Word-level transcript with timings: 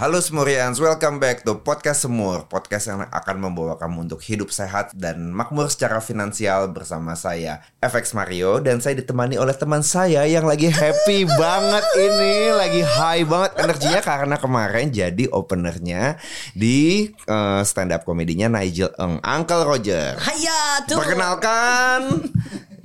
Halo 0.00 0.16
Semurians, 0.16 0.80
welcome 0.80 1.20
back 1.20 1.44
to 1.44 1.60
Podcast 1.60 2.08
Semur 2.08 2.48
Podcast 2.48 2.88
yang 2.88 3.04
akan 3.04 3.36
membawa 3.36 3.76
kamu 3.76 4.08
untuk 4.08 4.24
hidup 4.24 4.48
sehat 4.48 4.96
dan 4.96 5.28
makmur 5.28 5.68
secara 5.68 6.00
finansial 6.00 6.72
bersama 6.72 7.12
saya 7.12 7.60
FX 7.84 8.16
Mario 8.16 8.64
Dan 8.64 8.80
saya 8.80 8.96
ditemani 8.96 9.36
oleh 9.36 9.52
teman 9.52 9.84
saya 9.84 10.24
yang 10.24 10.48
lagi 10.48 10.72
happy 10.72 11.28
banget 11.44 11.84
ini 12.00 12.48
Lagi 12.48 12.80
high 12.80 13.28
banget 13.28 13.52
energinya 13.60 14.00
karena 14.00 14.36
kemarin 14.40 14.88
jadi 14.88 15.24
openernya 15.36 16.16
di 16.56 17.12
uh, 17.28 17.60
stand 17.60 17.92
up 17.92 18.08
komedinya 18.08 18.48
Nigel 18.48 18.96
Eng 18.96 19.20
Uncle 19.20 19.68
Roger 19.68 20.16
Haya 20.16 20.80
tuh. 20.88 20.96
Perkenalkan 20.96 22.24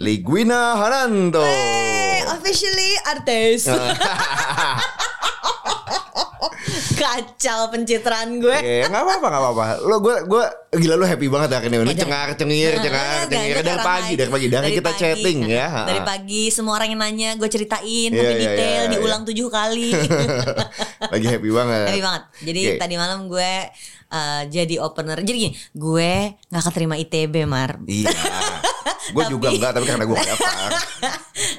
Liguina 0.04 0.76
Hananto 0.84 1.48
Eh, 1.48 2.28
officially 2.28 2.92
artis. 3.08 3.72
Kacau 7.02 7.60
pencitraan 7.72 8.40
gue. 8.40 8.58
Oke, 8.58 8.88
nggak 8.88 9.02
apa-apa, 9.02 9.28
nggak 9.28 9.42
apa-apa. 9.42 9.64
Lo 9.86 9.96
gue 10.02 10.16
gue 10.26 10.44
gila 10.80 10.96
lo 11.00 11.06
happy 11.08 11.28
banget 11.32 11.50
hari 11.56 11.68
ini. 11.72 11.94
Cengar 11.96 12.28
cengir, 12.36 12.74
cengar 12.80 13.26
enggak, 13.26 13.30
cengir 13.32 13.56
enggak, 13.56 13.66
dari 13.66 13.80
pagi, 13.82 14.14
dari 14.16 14.32
pagi, 14.32 14.48
dari, 14.52 14.72
kita 14.76 14.92
pagi. 14.92 15.00
chatting 15.00 15.40
ya. 15.48 15.68
Dari 15.88 16.02
pagi 16.04 16.44
semua 16.52 16.74
orang 16.78 16.90
yang 16.94 17.02
nanya 17.02 17.30
gue 17.40 17.50
ceritain 17.50 18.10
Iya, 18.12 18.20
sampai 18.22 18.36
iya, 18.36 18.44
detail 18.44 18.82
iya, 18.86 18.92
diulang 18.98 19.22
tujuh 19.24 19.48
kali. 19.48 19.90
Lagi 21.14 21.28
happy 21.30 21.50
banget. 21.50 21.88
Happy 21.92 22.02
banget. 22.04 22.24
Jadi 22.44 22.62
Oke. 22.66 22.80
tadi 22.82 22.96
malam 22.98 23.20
gue 23.28 23.52
uh, 24.12 24.42
jadi 24.50 24.76
opener. 24.82 25.18
Jadi 25.24 25.38
gini, 25.38 25.54
gue 25.74 26.12
nggak 26.52 26.64
keterima 26.72 26.96
ITB 27.00 27.36
Mar. 27.48 27.80
Iya. 27.86 28.12
Gue 29.14 29.24
juga 29.30 29.54
enggak, 29.54 29.72
tapi 29.78 29.86
karena 29.86 30.06
gue 30.10 30.18
daftar. 30.18 30.72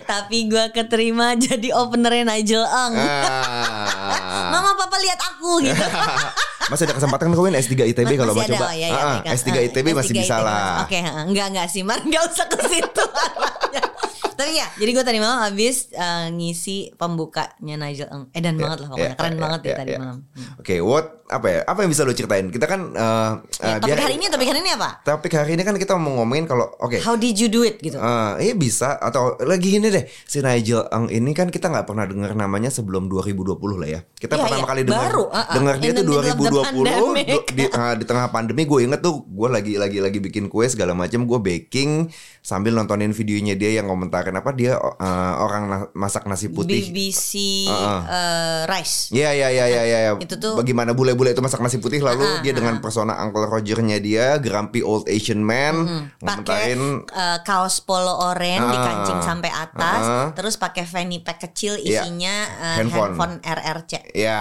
Tapi 0.06 0.47
gue 0.47 0.65
keterima 0.71 1.34
jadi 1.34 1.75
openernya 1.75 2.25
Nigel 2.31 2.62
Eng. 2.62 2.95
Ah. 2.95 4.55
Mama 4.55 4.75
papa 4.77 4.96
lihat 4.98 5.19
aku 5.19 5.50
gitu. 5.64 5.84
Masih 6.66 6.84
ada 6.84 6.94
kesempatan 6.94 7.30
kawin 7.30 7.55
S3 7.55 7.72
ITB 7.88 8.10
kalau 8.14 8.32
mau 8.32 8.42
Masih 8.42 8.55
coba. 8.55 8.66
oh, 8.66 8.72
iya, 8.72 8.86
iya, 8.86 8.91
Ah, 8.92 9.06
ah, 9.06 9.19
baik. 9.22 9.38
S3 9.38 9.48
Ah, 9.48 9.62
ITB 9.64 9.86
masih 9.92 10.12
S3 10.12 10.19
bisa 10.19 10.34
ITB. 10.34 10.44
lah. 10.44 10.74
Oke, 10.82 10.98
ah, 10.98 11.22
enggak 11.22 11.46
enggak 11.48 11.66
sih, 11.69 11.82
Mar, 11.82 11.98
enggak 12.00 12.22
usah 12.27 12.46
ke 12.46 12.58
situ. 12.66 13.04
Tapi 14.36 14.52
ya, 14.52 14.66
jadi 14.76 14.91
gue 14.92 15.04
tadi 15.04 15.19
malam 15.19 15.41
habis 15.41 15.88
eh, 15.91 16.28
ngisi 16.28 16.92
pembukanya 16.94 17.74
Nigel 17.78 18.08
Eng. 18.08 18.24
Edan 18.30 18.56
banget 18.56 18.78
lah 18.78 18.88
pokoknya, 18.88 19.06
Iya, 19.06 19.16
keren 19.16 19.32
iya, 19.32 19.41
banget 19.41 19.60
ya 19.60 19.66
iya, 19.66 19.76
tadi 19.76 19.91
iya. 19.91 19.98
malam. 19.98 20.19
Oke, 20.56 20.74
what 20.78 21.06
apa 21.26 21.47
ya? 21.48 21.60
Apa 21.64 21.78
yang 21.82 21.91
bisa 21.91 22.02
lo 22.02 22.12
ceritain? 22.12 22.47
Kita 22.47 22.64
kan 22.64 22.80
eh, 22.92 23.30
Ya, 23.58 23.76
topik 23.76 23.98
hari 23.98 24.14
ini, 24.14 24.26
topik 24.28 24.47
hari 24.47 24.60
ini 24.60 24.70
apa? 24.70 24.88
Topik 25.02 25.32
hari 25.34 25.52
ini 25.52 25.62
kan 25.62 25.74
kita 25.74 25.97
mau 25.97 26.20
ngomongin 26.20 26.44
kalau 26.44 26.70
oke. 26.76 27.00
How 27.00 27.16
did 27.16 27.34
you 27.34 27.48
do 27.48 27.60
it 27.60 27.80
gitu? 27.80 27.97
Eh, 27.97 28.32
iya 28.42 28.54
bisa 28.54 28.94
atau 28.94 29.34
lagi 29.41 29.74
ini 29.74 29.88
deh 29.88 30.04
si 30.22 30.38
Nigel 30.38 30.86
Eng 30.88 31.08
ini 31.08 31.32
kan 31.32 31.48
kita 31.48 31.66
nggak 31.66 31.84
pernah 31.84 32.04
dengar 32.04 32.30
namanya 32.32 32.68
sebelum 32.68 33.08
2020 33.08 33.56
lah 33.76 33.88
ya. 33.91 34.00
Kita 34.12 34.34
Iya, 34.34 34.42
pertama 34.42 34.62
iya. 34.62 34.68
kali 34.68 34.80
dengar 34.84 35.03
Baru, 35.08 35.24
uh, 35.26 35.36
uh. 35.36 35.47
dengar 35.50 35.74
dia 35.76 35.91
tuh 35.91 36.04
middle 36.04 36.20
of 36.20 36.26
the 36.26 36.34
2020 36.36 36.66
pandemic. 36.86 37.26
du- 37.26 37.44
di, 37.53 37.64
ah, 37.72 37.94
di 37.94 38.04
tengah 38.04 38.26
pandemi 38.28 38.62
gue 38.62 38.80
inget 38.82 39.00
tuh 39.00 39.14
gue 39.22 39.48
lagi 39.48 39.72
lagi 39.76 39.98
lagi 39.98 40.18
bikin 40.18 40.47
kue 40.47 40.66
segala 40.66 40.92
macam 40.92 41.22
gue 41.22 41.38
baking 41.38 42.10
sambil 42.41 42.72
nontonin 42.72 43.10
videonya 43.10 43.54
dia 43.54 43.74
yang 43.74 43.86
komentarin 43.86 44.25
apa 44.32 44.50
dia 44.50 44.75
eh, 44.75 45.34
orang 45.37 45.62
na- 45.64 45.88
masak 45.92 46.25
nasi 46.25 46.48
putih. 46.48 46.82
BBC 46.82 47.31
Uh, 47.66 47.70
uh. 47.70 48.00
eh, 48.03 48.60
Rice. 48.66 49.10
Iya 49.10 49.31
iya 49.31 49.48
iya 49.48 49.64
iya 49.69 49.82
iya. 49.84 50.12
Itu 50.16 50.34
tuh- 50.34 50.56
bagaimana 50.56 50.91
bule-bule 50.91 51.31
itu 51.31 51.38
masak 51.38 51.60
nasi 51.60 51.76
putih 51.76 52.00
lalu 52.00 52.25
Ah, 52.25 52.41
dia 52.41 52.50
dengan 52.50 52.81
persona 52.81 53.15
Uncle 53.19 53.44
Roger-nya 53.44 53.98
dia 53.98 54.38
grumpy 54.38 54.81
old 54.81 55.06
Asian 55.06 55.38
man 55.38 55.86
pakai 56.16 56.75
ngomentarin 56.75 56.82
eh, 57.06 57.38
kaos 57.42 57.78
polo 57.78 58.10
oranye 58.25 58.59
Ah. 58.59 58.72
dikancing 58.72 59.20
sampai 59.20 59.50
atas, 59.50 60.03
Ah. 60.03 60.26
terus 60.32 60.56
pakai 60.56 60.82
fanny 60.82 61.20
pack 61.20 61.44
kecil 61.44 61.76
Iya. 61.76 62.03
isinya 62.03 62.34
eh, 62.56 62.76
Handphone. 62.81 63.12
handphone. 63.12 63.34
RRC. 63.38 63.92
Ya 64.12 64.41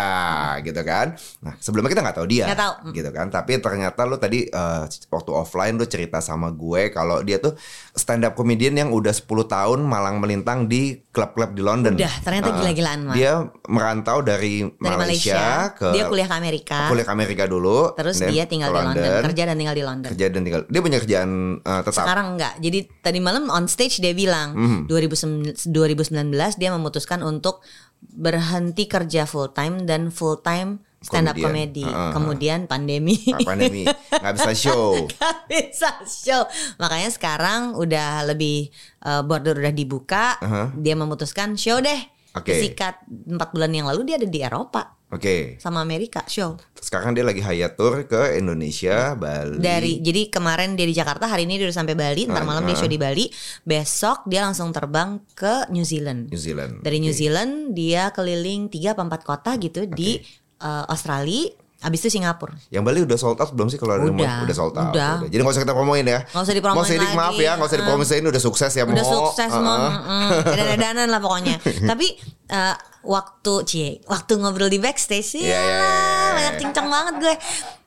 gitu 0.60 0.80
kan 0.80 1.14
Nah 1.42 1.54
sebelumnya 1.58 1.90
kita 1.90 2.02
nggak 2.02 2.16
tahu 2.16 2.28
dia 2.28 2.46
Nggak 2.46 2.62
tahu. 2.62 2.74
Mm. 2.82 2.94
Gitu 2.94 3.10
kan 3.12 3.28
Tapi 3.28 3.52
ternyata 3.58 4.02
lu 4.04 4.16
tadi 4.16 4.40
eh, 4.46 4.84
Waktu 5.08 5.32
offline 5.32 5.76
lu 5.76 5.86
cerita 5.86 6.20
sama 6.20 6.48
gue 6.50 6.88
Kalau 6.90 7.20
dia 7.20 7.38
tuh 7.38 7.58
stand 7.92 8.24
up 8.24 8.34
comedian 8.34 8.72
yang 8.74 8.90
udah 8.90 9.12
10 9.12 9.26
tahun 9.46 9.75
Malang 9.84 10.24
melintang 10.24 10.70
di 10.70 10.96
klub-klub 11.12 11.52
di 11.52 11.64
London 11.64 11.96
Udah, 11.96 12.16
ternyata 12.24 12.52
Eh, 12.52 12.56
gila-gilaan, 12.62 13.00
Mak. 13.08 13.16
Dia 13.16 13.34
merantau 13.68 14.24
dari, 14.24 14.64
Dari 14.64 14.98
Malaysia, 15.00 15.72
ke 15.74 15.92
dia 15.92 16.06
kuliah 16.08 16.28
ke 16.28 16.36
Amerika. 16.36 16.80
kuliah 16.88 17.08
ke 17.08 17.14
Amerika 17.16 17.44
dulu 17.50 17.92
Terus 17.96 18.22
dia 18.22 18.44
tinggal 18.46 18.72
di 18.72 18.80
London, 18.80 19.12
kerja 19.26 19.44
dan 19.50 19.56
tinggal 19.58 19.76
di 19.76 19.84
London. 19.84 20.10
Kerja 20.16 20.26
dan 20.32 20.42
tinggal 20.46 20.62
Dia 20.70 20.82
punya 20.84 20.98
kerjaan 21.02 21.32
eh, 21.60 21.82
tetap 21.84 22.04
Sekarang 22.06 22.28
enggak. 22.38 22.54
Jadi 22.62 22.80
tadi 23.02 23.20
malam 23.20 23.50
on 23.50 23.66
stage 23.66 24.00
dia 24.00 24.14
bilang. 24.14 24.54
2019 24.86 25.56
2019 25.72 26.32
dia 26.62 26.70
memutuskan 26.70 27.26
untuk 27.26 27.64
berhenti 28.06 28.86
kerja 28.86 29.26
full 29.26 29.50
time 29.52 29.84
dan 29.90 30.14
full 30.14 30.38
time 30.40 30.84
stand 31.06 31.30
up 31.30 31.38
comedy. 31.38 31.86
Heeh. 31.86 32.12
Kemudian 32.12 32.66
pandemi. 32.66 33.22
Ah, 33.30 33.40
pandemi 33.46 33.86
nggak 33.86 34.34
bisa 34.42 34.52
show 34.66 35.06
Gak 35.06 35.38
bisa 35.46 35.90
show. 36.10 36.42
Makanya 36.82 37.10
sekarang 37.14 37.78
udah 37.78 38.26
lebih 38.26 38.74
uh, 39.06 39.22
border 39.22 39.62
udah 39.62 39.76
dibuka. 39.76 40.42
Aha. 40.42 40.74
Dia 40.74 40.98
memutuskan 40.98 41.54
show 41.54 41.78
deh. 41.78 42.02
Oke. 42.36 42.58
Sikat 42.58 43.06
4 43.08 43.38
bulan 43.54 43.72
yang 43.72 43.88
lalu 43.88 44.12
dia 44.12 44.20
ada 44.20 44.28
di 44.28 44.44
Eropa 44.44 44.96
Oke 45.14 45.62
sama 45.62 45.86
Amerika 45.86 46.26
show. 46.26 46.58
Sekarang 46.76 47.14
dia 47.14 47.22
lagi 47.22 47.40
hayat 47.40 47.78
tour 47.78 48.04
ke 48.10 48.36
Indonesia 48.36 49.14
Bali 49.14 49.62
Dari 49.62 50.02
jadi 50.02 50.34
kemarin 50.34 50.74
dia 50.74 50.90
di 50.90 50.98
Jakarta, 50.98 51.30
hari 51.30 51.46
ini 51.46 51.62
dia 51.62 51.70
udah 51.70 51.78
sampai 51.78 51.96
Bali, 51.96 52.26
ntar 52.26 52.42
malam 52.42 52.66
dia 52.66 52.74
show 52.74 52.90
di 52.90 52.98
Bali. 52.98 53.30
Besok 53.64 54.26
dia 54.26 54.42
langsung 54.42 54.74
terbang 54.74 55.22
ke 55.38 55.70
New 55.70 55.86
Zealand. 55.86 56.34
New 56.34 56.42
Zealand 56.42 56.82
Dari 56.82 56.98
New 56.98 57.14
Oke. 57.14 57.22
Zealand 57.22 57.78
dia 57.78 58.10
keliling 58.12 58.68
3 58.68 58.98
apa 58.98 59.02
4 59.06 59.30
kota 59.30 59.52
gitu 59.62 59.86
di 59.88 60.20
uh, 60.58 60.86
Australia, 60.88 61.52
habis 61.78 62.00
itu 62.00 62.10
Singapura. 62.12 62.56
Yang 62.68 62.84
Bali 62.84 63.00
udah 63.04 63.16
sold 63.16 63.38
out 63.38 63.52
belum 63.52 63.68
sih 63.68 63.76
kalau 63.76 63.94
ada 63.94 64.04
yang 64.04 64.14
mau- 64.14 64.22
Udah, 64.22 64.38
udah 64.42 64.56
sold 64.56 64.76
out. 64.76 64.92
udah. 64.92 65.14
Jadi 65.24 65.38
nggak 65.38 65.54
usah 65.54 65.64
kita 65.64 65.74
promoin 65.74 66.02
ya. 66.02 66.20
Nggak 66.24 66.44
usah 66.44 66.54
dipromoin 66.54 66.82
Mau 66.82 66.98
lagi. 66.98 67.16
maaf 67.16 67.36
ya, 67.36 67.52
nggak 67.54 67.68
usah 67.68 67.76
Uh. 67.76 67.82
dipromosin 67.82 68.24
udah 68.26 68.42
sukses 68.42 68.72
ya 68.72 68.84
Udah 68.84 69.02
Mo. 69.02 69.12
sukses 69.12 69.50
Uh-uh. 69.50 69.62
mom, 69.62 69.82
dan 70.76 70.96
lah 71.06 71.20
pokoknya. 71.20 71.56
Tapi 71.92 72.08
uh, 72.50 72.76
waktu 73.04 73.54
cie, 73.64 73.90
waktu 74.06 74.34
ngobrol 74.36 74.68
di 74.68 74.78
backstage 74.78 75.28
sih, 75.28 75.44
Iya, 75.44 75.54
iya, 75.54 75.62
iya, 75.62 75.78
iya. 75.78 76.30
banyak 76.34 76.56
cincang 76.58 76.88
banget 76.88 77.16
gue. 77.20 77.36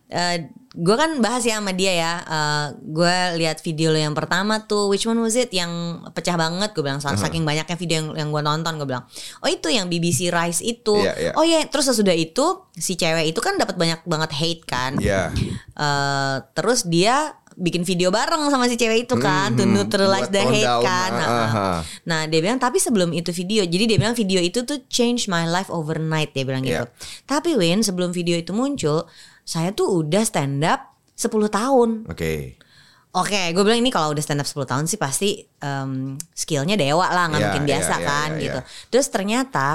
Uh, 0.08 0.36
gue 0.68 0.96
kan 0.96 1.16
bahas 1.18 1.40
ya 1.42 1.56
sama 1.56 1.72
dia 1.72 1.92
ya. 1.92 2.12
Uh, 2.24 2.66
gue 2.82 3.16
lihat 3.40 3.60
video 3.60 3.88
lo 3.88 3.96
yang 3.96 4.12
pertama 4.12 4.60
tuh, 4.62 4.88
which 4.88 5.04
one 5.04 5.16
was 5.18 5.32
it 5.32 5.48
yang 5.48 5.70
pecah 6.12 6.36
banget? 6.36 6.76
Gue 6.76 6.84
bilang 6.84 7.00
Uh-huh. 7.00 7.16
saking 7.16 7.42
banyaknya 7.42 7.74
video 7.74 7.96
yang 8.00 8.08
yang 8.14 8.28
gue 8.28 8.42
nonton, 8.42 8.76
gue 8.76 8.84
bilang, 8.84 9.08
oh 9.40 9.48
itu 9.48 9.68
yang 9.68 9.88
BBC 9.88 10.28
Rise 10.28 10.60
itu. 10.60 11.00
Iya, 11.00 11.12
iya. 11.16 11.30
Oh 11.34 11.44
iya, 11.44 11.64
terus 11.64 11.88
sesudah 11.88 12.12
itu 12.12 12.44
si 12.74 12.94
cewek 12.94 13.32
itu 13.32 13.40
kan 13.40 13.56
dapat 13.56 13.74
banyak 13.74 14.04
banget 14.04 14.30
hate 14.34 14.64
kan. 14.64 14.92
Iya. 14.96 15.32
Eh, 15.72 16.36
terus 16.52 16.84
dia 16.84 17.32
bikin 17.58 17.82
video 17.82 18.14
bareng 18.14 18.38
sama 18.50 18.70
si 18.70 18.78
cewek 18.78 19.10
itu 19.10 19.18
kan 19.18 19.50
to 19.54 19.66
Mhm. 19.66 19.72
neutralize 19.74 20.30
Buat 20.30 20.36
the 20.36 20.42
hate 20.46 20.62
down, 20.62 20.82
kan. 20.84 21.10
ah, 21.10 21.18
Nah, 21.18 21.26
aha. 21.42 21.70
Nah, 22.06 22.20
dia 22.26 22.38
bilang 22.38 22.54
tapi 22.56 22.78
sebelum 22.78 23.10
itu 23.10 23.34
video. 23.34 23.66
Jadi 23.66 23.84
dia 23.90 23.98
bilang 23.98 24.14
video 24.14 24.38
itu 24.38 24.62
tuh 24.62 24.86
change 24.86 25.26
my 25.26 25.42
life 25.42 25.66
overnight 25.66 26.30
dia 26.30 26.46
bilang 26.46 26.62
gitu. 26.62 26.86
Iya. 26.86 26.92
Tapi 27.26 27.58
Win 27.58 27.82
sebelum 27.82 28.14
video 28.14 28.38
itu 28.38 28.54
muncul, 28.54 29.10
saya 29.48 29.72
tuh 29.72 30.04
udah 30.04 30.20
stand 30.20 30.60
up 30.60 30.92
10 31.16 31.32
tahun. 31.48 32.04
Oke. 32.04 32.60
Oke, 33.08 33.56
gue 33.56 33.62
bilang 33.64 33.80
ini 33.80 33.88
kalau 33.88 34.12
udah 34.12 34.20
stand 34.20 34.38
up 34.38 34.46
10 34.46 34.68
tahun 34.68 34.84
sih 34.84 35.00
pasti 35.00 35.40
em, 35.40 36.14
skillnya 36.36 36.76
dewa 36.76 37.08
lah, 37.08 37.32
nggak 37.32 37.40
Iya, 37.40 37.46
mungkin 37.48 37.64
iya, 37.64 37.70
biasa 37.72 37.94
iya, 37.96 38.04
kan 38.04 38.28
iya, 38.36 38.42
gitu. 38.44 38.60
iya. 38.60 38.68
Terus 38.92 39.06
ternyata 39.08 39.66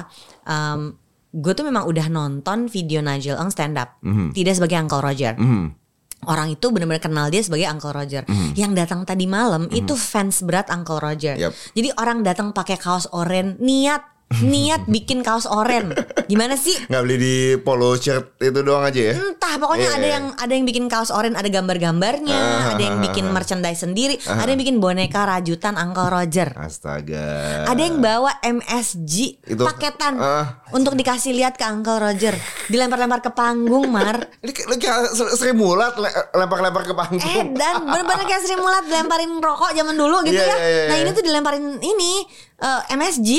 em, 0.45 0.93
gue 1.33 1.53
tuh 1.57 1.65
memang 1.65 1.89
udah 1.89 2.07
nonton 2.07 2.69
video 2.69 3.01
Nigel 3.01 3.33
Eng 3.35 3.49
stand 3.49 3.73
up, 3.75 3.97
Mhm. 4.05 4.37
tidak 4.37 4.53
sebagai 4.53 4.77
Uncle 4.77 5.01
Roger. 5.01 5.33
Mhm. 5.35 5.81
orang 6.23 6.55
itu 6.55 6.71
benar-benar 6.71 7.03
kenal 7.03 7.27
dia 7.27 7.43
sebagai 7.43 7.67
Uncle 7.67 7.91
Roger. 7.91 8.23
Yang 8.55 8.71
datang 8.79 9.03
tadi 9.03 9.27
malam 9.27 9.67
itu 9.67 9.91
fans 9.91 10.39
berat 10.39 10.71
Uncle 10.71 10.95
Roger. 10.95 11.35
Yep. 11.35 11.51
Jadi 11.75 11.89
orang 11.99 12.23
datang 12.23 12.55
pakai 12.55 12.79
kaos 12.79 13.11
oranye 13.11 13.59
niat 13.59 13.99
niat 14.39 14.87
bikin 14.87 15.21
kaos 15.21 15.45
oranye. 15.45 15.93
Gimana 16.25 16.55
sih? 16.55 16.73
Nggak 16.87 17.01
beli 17.03 17.17
di 17.17 17.35
polo 17.57 17.93
shirt 17.93 18.39
itu 18.39 18.59
doang 18.59 18.81
aja 18.81 19.01
ya? 19.03 19.13
Entah 19.13 19.53
pokoknya 19.55 19.85
Iya, 19.85 19.93
ada 19.93 20.01
iya. 20.01 20.15
yang 20.15 20.25
ada 20.33 20.53
yang 20.53 20.63
bikin 20.63 20.85
kaos 20.87 21.09
oranye 21.09 21.35
ada 21.35 21.45
gambar-gambarnya, 21.45 22.33
Ah, 22.33 22.73
ada 22.73 22.81
yang 22.81 22.97
bikin 22.99 23.27
merchandise 23.27 23.79
sendiri, 23.79 24.15
ada 24.19 24.47
yang 24.47 24.57
bikin 24.57 24.77
boneka 24.77 25.21
rajutan 25.21 25.75
Uncle 25.75 26.07
Roger. 26.07 26.55
Astaga. 26.55 27.67
Ada 27.67 27.81
yang 27.81 27.99
bawa 27.99 28.39
MSG 28.39 29.43
Itu- 29.45 29.63
paketan 29.63 30.15
ah. 30.15 30.63
untuk 30.71 30.95
dikasih 30.95 31.33
lihat 31.33 31.53
ke 31.53 31.65
Uncle 31.65 31.99
Roger, 31.99 32.33
dilempar-lempar 32.67 33.19
ke 33.19 33.29
panggung, 33.29 33.85
Mar. 33.87 34.31
Ini 34.39 34.51
kayak- 34.79 35.11
Sri 35.33 35.51
Mulat 35.51 35.93
le- 35.95 36.09
lempar-lempar 36.33 36.81
ke 36.81 36.93
panggung. 36.93 37.19
Eh 37.19 37.43
dan 37.51 37.83
bener-bener 37.83 38.23
kayak 38.23 38.41
Sri 38.41 38.55
Mulat 38.55 38.85
dilemparin 38.85 39.35
rokok 39.35 39.71
zaman 39.71 39.93
dulu 39.93 40.23
gitu 40.23 40.35
Iya, 40.35 40.45
ya. 40.45 40.55
iya, 40.55 40.67
iya, 40.69 40.83
Nah 40.85 40.95
iya. 40.95 41.03
ini 41.03 41.09
tuh 41.11 41.23
dilemparin 41.23 41.65
ini 41.77 42.11
eh, 42.55 42.81
MSG. 42.89 43.29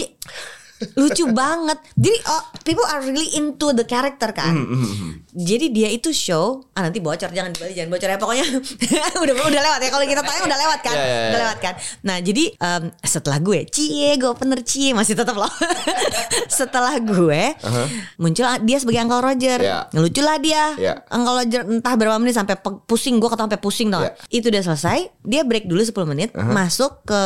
Lucu 0.94 1.30
banget. 1.30 1.78
Jadi 1.94 2.18
oh, 2.26 2.42
people 2.60 2.84
are 2.84 3.00
really 3.00 3.30
into 3.32 3.70
the 3.70 3.82
character 3.82 4.30
kan. 4.30 4.52
Hmm, 4.52 5.22
Jadi 5.30 5.70
dia 5.70 5.88
itu 5.88 6.10
show, 6.10 6.62
ah 6.72 6.82
nanti 6.82 6.98
bocor 6.98 7.26
jangan 7.28 7.50
dibalik 7.50 7.72
jangan 7.72 7.90
bocor 7.90 8.06
ya 8.06 8.16
pokoknya 8.16 8.46
udah 9.22 9.34
udah 9.34 9.62
lewat 9.64 9.80
ya 9.80 9.88
kalau 9.88 10.04
kita 10.04 10.20
tanya 10.20 10.42
udah 10.44 10.58
lewat 10.60 10.80
kan, 10.80 10.94
Iya, 10.94 11.00
iya, 11.00 11.14
iya. 11.14 11.26
udah 11.26 11.40
lewat 11.40 11.58
kan. 11.60 11.74
Nah 12.02 12.16
jadi 12.18 12.44
em, 12.52 12.82
setelah 13.00 13.38
gue 13.38 13.58
cie 13.66 14.14
gue 14.14 14.28
opener 14.28 14.60
cie 14.60 14.90
masih 14.90 15.14
tetap 15.14 15.34
loh. 15.34 15.50
setelah 16.50 16.94
gue 16.96 17.42
muncul 18.16 18.44
dia 18.62 18.78
sebagai 18.78 19.00
Uncle 19.00 19.22
Roger, 19.22 19.58
Iya. 19.58 19.78
lucu 19.92 20.20
lah 20.20 20.38
dia. 20.38 20.64
Iya. 20.76 20.94
Uncle 21.08 21.34
Roger 21.36 21.60
entah 21.64 21.94
berapa 21.94 22.16
menit 22.16 22.34
sampai 22.34 22.54
pusing 22.84 23.16
gue 23.16 23.26
kata 23.26 23.44
sampai 23.44 23.58
pusing 23.58 23.88
gak? 23.90 24.02
Iya. 24.02 24.12
Itu 24.32 24.46
udah 24.48 24.62
selesai, 24.64 24.98
dia 25.20 25.42
break 25.42 25.64
dulu 25.64 25.80
10 25.80 25.94
menit, 26.04 26.30
masuk 26.34 27.02
ke 27.02 27.20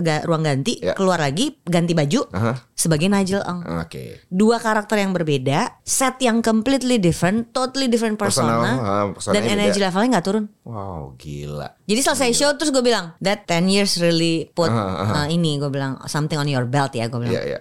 ga- 0.00 0.24
ruang 0.24 0.42
ganti, 0.42 0.78
Iya. 0.78 0.94
keluar 0.94 1.18
lagi 1.18 1.56
ganti 1.62 1.92
baju 1.92 2.28
Aha. 2.30 2.52
Sebagai 2.82 3.06
Nigel 3.06 3.46
Eng. 3.46 3.62
Oke. 3.78 4.26
Dua 4.26 4.58
karakter 4.58 4.98
yang 4.98 5.14
berbeda, 5.14 5.78
set 5.86 6.18
yang 6.18 6.42
completely 6.42 6.98
different, 6.98 7.54
totally 7.54 7.86
different 7.86 8.18
Personal, 8.18 8.58
persona, 8.58 8.70
ah, 8.82 9.04
personanya 9.14 9.38
dan 9.38 9.44
energy 9.54 9.78
beda. 9.78 9.86
levelnya 9.86 10.08
nggak 10.18 10.26
turun. 10.26 10.44
Wow, 10.66 11.14
gila. 11.14 11.68
Jadi 11.86 12.00
selesai 12.02 12.30
show 12.34 12.50
terus 12.58 12.74
gue 12.74 12.82
bilang, 12.82 13.14
that 13.22 13.46
10 13.46 13.70
years 13.70 14.02
really 14.02 14.50
put 14.50 14.74
Ah, 14.74 15.22
uh, 15.22 15.26
ini 15.30 15.62
gue 15.62 15.70
bilang 15.70 16.02
something 16.10 16.34
on 16.34 16.50
your 16.50 16.66
belt 16.66 16.90
ya 16.90 17.06
gue 17.06 17.22
bilang. 17.22 17.38
Iya, 17.38 17.42
iya. 17.46 17.60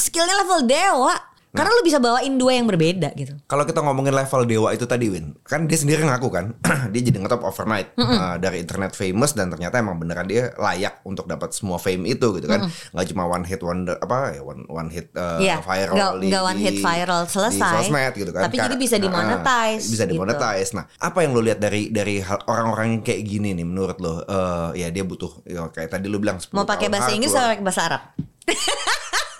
Skillnya 0.00 0.32
level 0.40 0.64
dewa, 0.64 1.12
karena 1.52 1.68
lu 1.70 1.82
bisa 1.82 1.96
bawain 1.96 2.34
dua 2.34 2.52
yang 2.52 2.64
berbeda 2.64 3.12
gitu. 3.12 3.36
Kalau 3.44 3.62
kita 3.62 3.78
ngomongin 3.78 4.10
level 4.10 4.42
dewa 4.42 4.68
itu 4.70 4.82
tadi 4.82 5.06
Win, 5.06 5.36
kan 5.42 5.64
dia 5.64 5.76
sendiri 5.76 6.00
ngaku 6.02 6.28
kan, 6.28 6.56
dia 6.92 7.02
jadi 7.02 7.16
ngetop 7.16 7.44
overnight 7.44 7.92
uh, 7.94 8.36
dari 8.36 8.58
internet 8.58 8.92
famous 8.92 9.32
dan 9.32 9.48
ternyata 9.48 9.76
emang 9.76 9.96
beneran 9.96 10.24
dia 10.24 10.56
layak 10.56 11.00
untuk 11.02 11.24
dapat 11.24 11.52
semua 11.52 11.76
fame 11.76 12.08
itu 12.08 12.24
gitu 12.32 12.46
kan, 12.46 12.64
nggak 12.66 13.06
cuma 13.06 13.24
one 13.26 13.44
hit 13.44 13.60
wonder 13.60 13.94
apa 13.94 14.32
ya 14.32 14.40
one 14.40 14.64
one 14.66 14.88
hit 14.88 15.12
uh, 15.12 15.36
Iya, 15.36 15.60
viral 15.60 15.92
nggak- 15.92 16.16
di, 16.16 16.26
nggak 16.26 16.42
one 16.42 16.58
hit 16.58 16.76
viral, 16.78 17.20
selesai. 17.26 17.52
di 17.54 17.60
sosmed 17.84 18.12
gitu 18.14 18.30
kan. 18.30 18.42
Tapi 18.42 18.56
Kar- 18.56 18.64
jadi 18.64 18.76
bisa 18.76 18.96
dimonetize, 18.96 19.84
bisa 19.86 20.04
gitu. 20.04 20.12
dimonetize. 20.16 20.70
Nah, 20.72 20.88
apa 20.96 21.18
yang 21.20 21.30
lo 21.30 21.40
lihat 21.40 21.58
dari 21.58 21.92
dari 21.92 22.16
orang-orang 22.22 22.86
yang 22.90 23.02
kayak 23.02 23.22
gini 23.22 23.52
nih 23.52 23.64
menurut 23.64 24.00
lo? 24.00 24.24
Uh, 24.24 24.72
ya 24.72 24.88
dia 24.88 25.04
butuh 25.04 25.44
ya, 25.44 25.68
kayak 25.68 25.92
tadi 25.92 26.08
lo 26.08 26.16
bilang 26.16 26.40
10 26.40 26.48
Mau 26.50 26.64
pakai 26.64 26.88
bahasa 26.88 27.12
Inggris 27.12 27.30
atau 27.30 27.44
pakai 27.50 27.60
bahasa 27.60 27.82
Arab? 27.84 28.02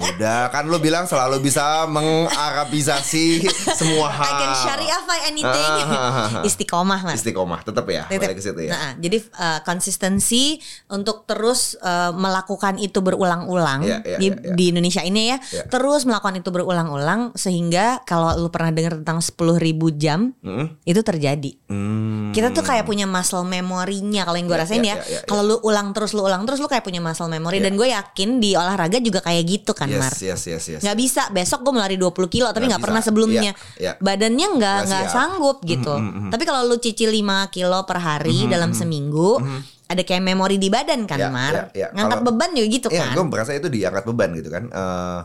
Ya 0.00 0.10
udah 0.10 0.40
kan 0.48 0.64
lo 0.64 0.78
bilang 0.78 1.04
selalu 1.04 1.38
bisa 1.40 1.84
mengarabisasi 1.86 3.44
semua 3.74 4.08
hal. 4.10 4.24
I 4.24 4.32
can 4.34 4.52
syariafy 4.58 5.18
anything. 5.26 5.70
Ah. 5.86 6.40
Istiqomah 6.42 7.00
mas. 7.02 7.20
Istiqomah 7.20 7.60
tetap 7.60 7.84
ya, 7.84 8.08
Tetep. 8.08 8.20
balik 8.22 8.36
ke 8.36 8.42
situ 8.42 8.60
ya. 8.64 8.72
Nah, 8.72 8.90
jadi 8.96 9.18
uh, 9.34 9.60
konsistensi 9.60 10.56
untuk 10.88 11.24
terus 11.24 11.76
uh, 11.78 12.10
melakukan 12.10 12.76
itu 12.76 12.98
berulang-ulang 12.98 13.82
Iya, 13.82 13.98
iya, 14.02 14.16
di, 14.16 14.26
iya, 14.26 14.36
iya. 14.40 14.54
di 14.54 14.64
Indonesia 14.70 15.02
ini 15.02 15.22
ya, 15.28 15.38
Iya. 15.42 15.62
terus 15.68 16.02
melakukan 16.02 16.38
itu 16.38 16.48
berulang-ulang 16.48 17.34
sehingga 17.34 18.00
kalau 18.04 18.32
lu 18.36 18.48
pernah 18.48 18.72
dengar 18.72 18.96
tentang 18.96 19.20
10.000 19.20 19.60
jam 19.94 20.32
Mm. 20.40 20.80
itu 20.84 21.00
terjadi. 21.02 21.50
Hmm. 21.68 22.30
Kita 22.32 22.48
tuh 22.50 22.62
kayak 22.62 22.86
punya 22.86 23.04
muscle 23.04 23.42
memorinya 23.42 24.22
kalau 24.22 24.38
yang 24.38 24.46
gue 24.46 24.54
Iya, 24.54 24.62
rasain 24.64 24.80
iya, 24.80 24.94
ya. 24.94 24.96
iya, 24.96 25.10
iya, 25.10 25.20
Kalau 25.26 25.42
lu 25.42 25.56
ulang 25.60 25.90
terus 25.92 26.14
lu 26.14 26.22
ulang 26.22 26.46
terus 26.46 26.58
lu 26.58 26.66
kayak 26.66 26.80
punya 26.80 27.02
muscle 27.02 27.26
memory 27.26 27.58
Iya. 27.58 27.64
dan 27.68 27.72
gue 27.74 27.88
yakin 27.90 28.28
di 28.38 28.50
olahraga 28.54 28.98
juga 28.98 29.20
kayak 29.20 29.42
gitu 29.44 29.72
kan, 29.74 29.89
Mar. 29.96 30.12
Yes, 30.12 30.20
yes, 30.20 30.42
yes, 30.46 30.64
yes. 30.68 30.80
nggak 30.80 30.94
bisa. 30.94 31.22
Besok 31.30 31.58
gue 31.60 31.72
mau 31.72 31.80
lari 31.80 31.96
20 31.96 32.14
kilo 32.28 32.46
tapi 32.48 32.66
Nggak 32.66 32.78
pernah 32.80 33.00
sebelumnya. 33.00 33.42
Iya, 33.42 33.52
iya. 33.76 33.92
badannya 33.96 34.46
nggak 34.54 34.78
Nggak 34.86 35.04
sanggup 35.08 35.58
gitu. 35.64 35.94
tapi 36.28 36.42
kalau 36.44 36.62
lu 36.64 36.76
cicil 36.76 37.10
5 37.10 37.24
kilo 37.48 37.82
per 37.82 37.98
hari 37.98 38.46
dalam 38.46 38.70
seminggu 38.70 39.42
ada 39.84 40.00
kayak 40.00 40.22
memori 40.22 40.54
di 40.54 40.68
badan 40.68 41.02
kan 41.02 41.18
Iya, 41.18 41.28
Mar? 41.28 41.50
iya, 41.50 41.62
iya. 41.74 41.86
ngangkat 41.90 42.14
Kalau- 42.16 42.28
beban 42.30 42.50
juga 42.52 42.68
gitu 42.68 42.86
Iya, 42.88 43.02
kan? 43.02 43.12
gue 43.12 43.24
merasa 43.26 43.50
itu 43.52 43.66
diangkat 43.66 44.04
beban 44.06 44.30
gitu 44.32 44.46
kan. 44.46 44.64
Eh, 44.66 45.20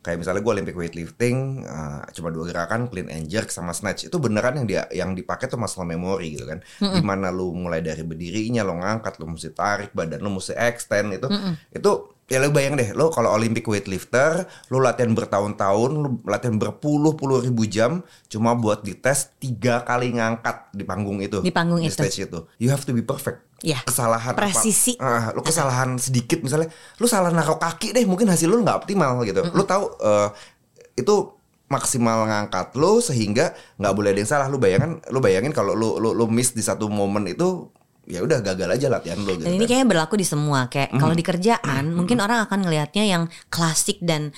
kayak 0.00 0.16
misalnya 0.16 0.40
gue 0.40 0.52
Olympic 0.54 0.76
weightlifting 0.76 1.36
eh, 1.62 2.00
cuma 2.10 2.28
dua 2.28 2.44
gerakan 2.46 2.88
clean 2.88 3.08
and 3.08 3.26
jerk 3.26 3.48
sama 3.48 3.72
snatch. 3.72 4.06
Itu 4.06 4.16
beneran 4.16 4.56
yang 4.56 4.66
dia 4.66 4.82
yang 4.90 5.10
dipakai 5.12 5.44
tuh 5.44 5.56
muscle 5.56 5.84
memory 5.84 6.36
gitu 6.36 6.44
kan. 6.44 6.60
Di 6.78 7.00
mana 7.00 7.28
lu 7.28 7.52
mulai 7.54 7.80
dari 7.80 8.00
berdirinya 8.00 8.60
lo 8.60 8.76
ngangkat, 8.76 9.16
lu 9.16 9.28
mesti 9.28 9.50
tarik 9.50 9.90
badan 9.90 10.20
lu 10.20 10.28
mesti 10.30 10.52
extend 10.54 11.12
itu 11.14 11.28
itu 11.70 11.90
ya 12.30 12.38
lu 12.38 12.48
bayang 12.48 12.78
deh 12.78 12.94
lo 12.94 13.10
kalau 13.10 13.34
Olympic 13.34 13.66
weightlifter 13.66 14.46
lu 14.70 14.78
latihan 14.78 15.10
bertahun-tahun 15.10 15.90
lu 15.92 16.08
latihan 16.22 16.56
berpuluh-puluh 16.56 17.42
ribu 17.42 17.66
jam 17.66 18.00
cuma 18.24 18.54
buat 18.54 18.80
dites 18.80 19.34
tiga 19.36 19.82
kali 19.82 20.14
ngangkat 20.14 20.70
di 20.70 20.86
panggung 20.86 21.18
itu 21.18 21.42
Di 21.42 21.50
panggung 21.50 21.82
itu. 21.82 21.90
stage 21.90 22.24
itu 22.24 22.38
you 22.56 22.70
have 22.70 22.80
to 22.80 22.94
be 22.94 23.02
perfect 23.02 23.42
Iya. 23.60 23.84
kesalahan 23.84 24.32
apa- 24.32 24.40
Presisi. 24.40 24.96
Ah, 24.96 25.36
lu 25.36 25.44
kesalahan 25.44 26.00
sedikit 26.00 26.40
misalnya, 26.40 26.72
lu 26.96 27.04
salah 27.04 27.28
naruh 27.28 27.60
kaki 27.60 27.92
deh, 27.92 28.08
mungkin 28.08 28.24
hasil 28.24 28.48
lu 28.48 28.56
nggak 28.56 28.72
optimal 28.80 29.20
gitu. 29.20 29.44
Lu 29.52 29.68
tahu 29.68 29.84
eh, 30.00 30.28
itu 30.96 31.36
maksimal 31.68 32.24
ngangkat 32.24 32.72
lu 32.74 32.98
sehingga 32.98 33.52
nggak 33.76 33.92
boleh 33.92 34.10
ada 34.10 34.18
yang 34.18 34.30
salah. 34.32 34.46
Lu 34.48 34.56
bayangin, 34.56 35.04
lu 35.06 35.20
bayangin 35.20 35.52
kalau 35.52 35.76
lu 35.76 36.00
lu 36.00 36.16
lu 36.16 36.24
miss 36.24 36.50
di 36.50 36.64
satu 36.64 36.88
momen 36.88 37.28
itu 37.28 37.68
ya 38.08 38.20
udah 38.24 38.38
gagal 38.42 38.68
aja 38.68 38.86
latihan 38.88 39.18
lu 39.22 39.36
gitu. 39.38 39.44
dan 39.46 39.52
ini 39.54 39.64
kan. 39.64 39.68
kayaknya 39.70 39.88
berlaku 39.88 40.14
di 40.18 40.26
semua 40.26 40.66
kayak 40.72 40.96
kalau 40.98 41.14
di 41.14 41.24
kerjaan 41.24 41.84
mungkin 41.92 42.18
orang 42.18 42.44
akan 42.48 42.66
ngelihatnya 42.66 43.04
yang 43.06 43.22
klasik 43.52 44.00
dan 44.02 44.34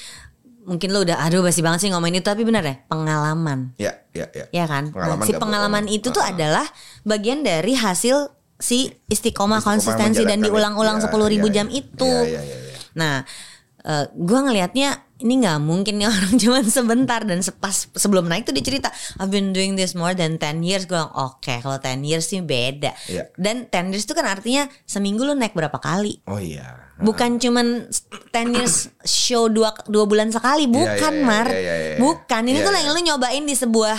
mungkin 0.62 0.94
lo 0.94 1.02
udah 1.02 1.18
aduh 1.18 1.42
basi 1.42 1.58
banget 1.58 1.86
sih 1.86 1.90
ngomongin 1.90 2.22
itu 2.22 2.28
tapi 2.30 2.46
benar 2.46 2.62
ya 2.62 2.78
pengalaman 2.86 3.74
ya, 3.82 3.98
ya, 4.14 4.30
ya. 4.30 4.46
ya 4.54 4.64
kan 4.70 4.94
Nah, 4.94 4.94
Pengalaman 4.94 5.24
si 5.26 5.32
pengalaman 5.34 5.84
bohong. 5.86 5.96
itu 5.98 6.08
tuh 6.14 6.22
ah. 6.22 6.30
adalah 6.30 6.66
bagian 7.02 7.42
dari 7.42 7.74
hasil 7.74 8.30
si 8.62 8.86
istiqomah, 9.10 9.10
Istiqomah 9.10 9.60
konsistensi 9.62 10.22
dan 10.22 10.38
diulang-ulang 10.38 11.02
itu. 11.02 11.02
Ya, 11.02 11.04
sepuluh 11.10 11.26
ribu 11.26 11.50
ya, 11.50 11.54
jam 11.62 11.66
ya. 11.66 11.82
itu 11.82 12.06
Ya, 12.06 12.38
ya, 12.38 12.42
ya, 12.46 12.56
ya. 12.62 12.76
Nah, 12.92 13.14
eh 13.82 14.06
gue 14.08 14.38
ngelihatnya 14.38 14.90
ini 15.18 15.38
nggak 15.38 15.58
mungkin 15.58 16.02
nih 16.02 16.10
orang 16.14 16.34
cuman 16.34 16.64
sebentar 16.66 17.22
dan 17.22 17.38
sepas 17.38 17.86
sebelum 17.94 18.26
naik 18.26 18.42
tuh 18.42 18.50
dia 18.50 18.62
cerita 18.62 18.90
I've 19.18 19.30
been 19.30 19.50
doing 19.50 19.74
this 19.74 19.94
more 19.94 20.14
than 20.14 20.34
10 20.34 20.62
years 20.62 20.86
gue 20.86 20.94
bilang 20.94 21.14
oke 21.14 21.54
kalau 21.62 21.78
10 21.78 22.02
years 22.02 22.26
sih 22.26 22.42
beda 22.42 22.90
Iya. 23.06 23.30
dan 23.38 23.66
10 23.66 23.94
years 23.94 24.02
itu 24.02 24.14
kan 24.14 24.26
artinya 24.26 24.66
seminggu 24.82 25.22
lu 25.22 25.34
naik 25.34 25.54
berapa 25.54 25.78
kali 25.78 26.22
Oh 26.26 26.38
iya. 26.38 26.94
bukan 26.98 27.38
cuman 27.38 27.86
10 27.90 28.54
years 28.54 28.90
show 29.02 29.46
dua 29.46 29.74
dua 29.86 30.06
bulan 30.06 30.30
sekali 30.30 30.66
bukan 30.66 31.14
iya, 31.18 31.26
Mar 31.26 31.46
iya, 31.50 31.58
iya, 31.58 31.74
iya. 31.74 31.96
bukan 31.98 32.42
ini 32.44 32.58
Iya, 32.58 32.66
tuh 32.66 32.72
iya. 32.74 32.80
yang 32.82 32.90
lu 32.90 33.00
nyobain 33.02 33.42
di 33.42 33.54
sebuah 33.54 33.98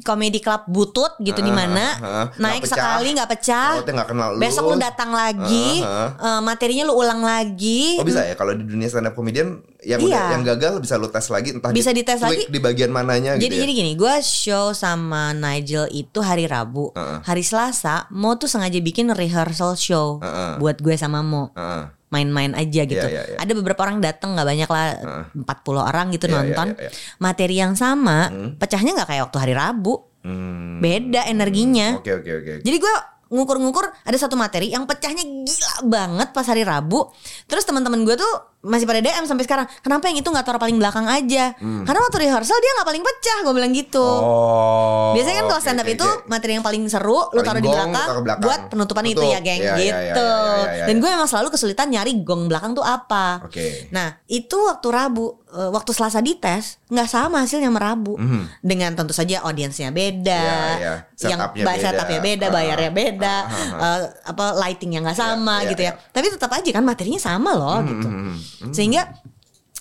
komedi 0.00 0.38
club 0.38 0.64
butut 0.66 1.12
gitu 1.18 1.38
di 1.38 1.48
mana 1.48 1.84
ah, 1.96 2.26
naik 2.34 2.62
pecah. 2.62 2.72
sekali 2.72 3.08
nggak 3.12 3.30
pecah 3.30 3.70
nggak 3.80 4.08
kenal 4.08 4.28
lu. 4.32 4.38
besok 4.38 4.64
lu 4.66 4.76
datang 4.76 5.10
lagi 5.10 5.80
Ah, 5.80 6.12
eh, 6.12 6.40
materinya 6.40 6.84
lu 6.84 6.94
ulang 6.94 7.20
lagi 7.20 7.96
Oh 7.96 8.04
bisa 8.04 8.22
ya 8.22 8.32
kalau 8.32 8.52
di 8.52 8.62
dunia 8.62 8.86
stand 8.86 9.04
up 9.04 9.14
comedian 9.14 9.60
yang 9.78 9.96
Iya. 9.98 10.06
udah 10.06 10.24
yang 10.30 10.44
gagal 10.46 10.72
bisa 10.78 10.94
lu 10.94 11.08
tes 11.08 11.26
lagi 11.26 11.50
entah 11.50 11.70
Bisa 11.70 11.90
di, 11.90 12.00
dites 12.00 12.18
tweak 12.18 12.30
lagi. 12.40 12.44
di 12.48 12.58
bagian 12.58 12.90
mananya 12.90 13.32
Jadi 13.32 13.42
gitu 13.42 13.54
ya. 13.54 13.60
jadi 13.60 13.72
gini, 13.74 13.92
gue 13.94 14.14
show 14.20 14.72
sama 14.72 15.32
Nigel 15.32 15.88
itu 15.90 16.18
hari 16.18 16.44
Rabu, 16.44 16.92
Heeh. 16.92 17.18
hari 17.22 17.40
Selasa 17.40 18.04
Mo 18.10 18.34
tuh 18.34 18.46
sengaja 18.46 18.76
bikin 18.78 19.08
rehearsal 19.10 19.74
show 19.74 20.18
Heeh. 20.18 20.56
buat 20.56 20.78
gue 20.78 20.94
sama 20.94 21.20
Mo, 21.20 21.52
Heeh. 21.52 21.84
Main-main 22.10 22.52
aja 22.52 22.82
gitu. 22.84 22.98
Iya, 23.00 23.06
iya, 23.08 23.22
iya. 23.24 23.36
Ada 23.38 23.52
beberapa 23.54 23.86
orang 23.86 24.02
datang 24.02 24.34
nggak 24.34 24.46
banyak 24.46 24.70
lah, 24.70 24.86
40 25.32 25.46
orang 25.80 26.06
gitu 26.10 26.26
Iya, 26.26 26.30
iya, 26.30 26.38
nonton. 26.42 26.68
iya, 26.74 26.82
iya. 26.86 26.90
Materi 27.16 27.54
yang 27.56 27.74
sama, 27.74 28.28
pecahnya 28.58 28.98
nggak 28.98 29.08
kayak 29.08 29.22
waktu 29.30 29.38
hari 29.38 29.54
Rabu, 29.54 29.94
Hmm. 30.20 30.84
beda 30.84 31.24
energinya. 31.24 31.96
Oke 31.96 32.12
oke 32.12 32.28
oke. 32.28 32.52
Jadi 32.60 32.76
gue 32.76 32.94
ngukur-ngukur 33.30 33.88
ada 34.04 34.18
satu 34.18 34.34
materi 34.34 34.68
yang 34.68 34.84
pecahnya 34.84 35.22
gila 35.22 35.86
banget 35.86 36.28
pas 36.34 36.44
hari 36.44 36.60
Rabu. 36.60 37.08
Terus 37.46 37.64
teman-teman 37.64 38.02
gue 38.02 38.18
tuh 38.18 38.34
masih 38.60 38.84
pada 38.84 39.00
DM 39.00 39.24
sampai 39.24 39.42
sekarang. 39.42 39.64
Kenapa 39.80 40.04
yang 40.06 40.18
itu 40.18 40.28
nggak 40.28 40.42
taruh 40.42 40.58
paling 40.58 40.76
belakang 40.76 41.04
aja? 41.04 41.56
Karena 41.56 41.98
waktu 41.98 42.16
rehearsal 42.20 42.54
dia 42.54 42.72
nggak 42.76 42.86
paling 42.86 43.02
pecah, 43.02 43.38
gue 43.40 43.52
bilang 43.52 43.72
gitu. 43.72 44.04
Oh. 44.04 45.12
Biasanya 45.12 45.36
kan 45.38 45.46
kalau 45.48 45.60
stand 45.60 45.78
up 45.78 45.84
oke, 45.84 45.94
itu 45.94 46.04
oke. 46.04 46.26
materi 46.26 46.52
yang 46.54 46.62
paling 46.62 46.82
seru 46.86 47.08
lu 47.26 47.34
Paling 47.34 47.46
taruh 47.46 47.60
di 47.60 47.68
belakang, 47.68 47.92
taruh 48.06 48.22
belakang. 48.22 48.42
buat 48.42 48.60
penutupan 48.68 49.04
itu 49.06 49.16
Tutup. 49.18 49.32
ya 49.32 49.38
geng 49.38 49.58
iya, 49.58 49.74
gitu. 49.74 49.80
iya, 49.82 49.96
iya, 50.12 50.70
iya. 50.70 50.84
Dan 50.84 50.94
gue 50.96 51.08
memang 51.08 51.24
selalu 51.26 51.48
kesulitan 51.50 51.88
nyari 51.88 52.12
gong 52.20 52.46
belakang 52.46 52.72
tuh 52.72 52.84
apa. 52.84 53.42
Oke. 53.42 53.88
Nah 53.90 54.20
itu 54.26 54.56
waktu 54.60 54.88
Rabu, 54.88 55.26
eh, 55.48 55.70
waktu 55.70 55.90
Selasa 55.90 56.20
dites 56.20 56.76
nggak 56.86 57.08
sama 57.08 57.40
hasilnya 57.40 57.66
sama 57.66 57.80
Rabu. 57.82 58.14
Dengan 58.60 58.92
tentu 58.92 59.12
saja 59.12 59.40
audiensnya 59.42 59.88
beda, 59.88 60.44
Mhm. 60.76 61.22
Yang 61.22 61.40
beda. 61.54 61.72
setupnya 61.76 62.20
beda, 62.20 62.46
Ah, 62.46 62.52
bayarnya 62.52 62.90
beda, 62.90 63.36
ah, 63.40 63.50
ah. 63.50 63.96
eh, 63.96 64.00
apa 64.26 64.44
lightingnya 64.58 65.00
nggak 65.00 65.16
sama 65.16 65.64
gitu 65.64 65.80
ya. 65.80 65.92
Tapi 65.96 66.26
tetap 66.28 66.50
aja 66.50 66.70
kan 66.70 66.82
materinya 66.82 67.18
sama 67.18 67.52
loh 67.52 67.80
gitu. 67.82 68.04
Hmm, 68.06 68.36
hmm. 68.58 68.74
Sehingga 68.74 69.02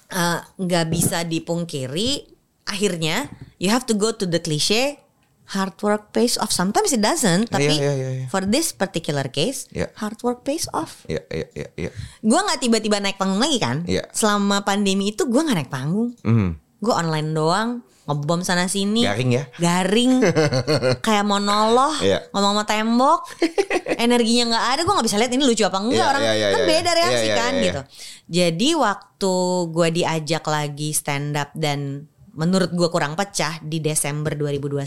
eh, 0.08 0.40
nggak 0.56 0.86
bisa 0.88 1.22
dipungkiri 1.24 2.26
akhirnya 2.64 3.26
you 3.58 3.68
have 3.68 3.84
to 3.84 3.94
go 3.94 4.14
to 4.14 4.24
the 4.24 4.38
cliche 4.38 5.02
hard 5.50 5.74
work 5.82 6.14
pays 6.14 6.38
off 6.38 6.54
sometimes 6.54 6.94
it 6.94 7.02
doesn't 7.02 7.50
tapi 7.50 7.74
Iya, 7.74 7.82
iya, 7.82 7.94
iya, 7.94 8.10
iya. 8.14 8.26
for 8.30 8.46
this 8.46 8.70
particular 8.70 9.26
case 9.28 9.66
Iya. 9.74 9.90
hard 9.98 10.22
work 10.22 10.46
pays 10.46 10.70
off 10.70 11.02
Iya, 11.10 11.26
iya, 11.34 11.48
iya, 11.58 11.68
iya. 11.74 11.92
gue 12.22 12.40
nggak 12.40 12.60
tiba-tiba 12.62 13.02
naik 13.02 13.18
panggung 13.18 13.42
lagi 13.42 13.58
kan 13.58 13.82
Iya. 13.90 14.06
selama 14.14 14.62
pandemi 14.62 15.10
itu 15.10 15.26
gue 15.26 15.42
nggak 15.42 15.58
naik 15.58 15.74
panggung 15.74 16.14
Hmm. 16.22 16.54
gue 16.78 16.94
online 16.94 17.34
doang 17.34 17.70
ngebom 18.10 18.42
sana 18.42 18.66
sini. 18.66 19.06
Garing 19.06 19.30
ya? 19.30 19.44
garing. 19.62 20.26
Kayak 21.06 21.26
monolog 21.30 21.94
Iya. 22.02 22.26
ngomong 22.34 22.58
sama 22.58 22.66
tembok. 22.66 23.20
Energinya 24.06 24.44
nggak 24.50 24.66
ada 24.74 24.82
gue 24.82 24.94
nggak 24.98 25.08
bisa 25.08 25.18
lihat 25.22 25.32
ini 25.32 25.44
lucu 25.46 25.64
apa 25.64 25.78
enggak. 25.78 26.02
Iya, 26.02 26.06
orang 26.10 26.22
iya, 26.26 26.34
iya, 26.34 26.48
kan 26.50 26.60
iya, 26.60 26.68
beda 26.68 26.92
reaksi 26.98 27.14
Iya, 27.14 27.30
iya, 27.30 27.38
kan 27.38 27.52
iya, 27.54 27.64
gitu. 27.64 27.82
Jadi 28.30 28.70
waktu 28.74 29.34
gue 29.70 29.88
diajak 29.94 30.44
lagi 30.50 30.90
stand 30.92 31.38
up 31.38 31.54
dan 31.54 32.10
menurut 32.40 32.72
gue 32.72 32.88
kurang 32.88 33.14
pecah 33.14 33.60
di 33.60 33.78
Desember 33.78 34.32
2021 34.32 34.80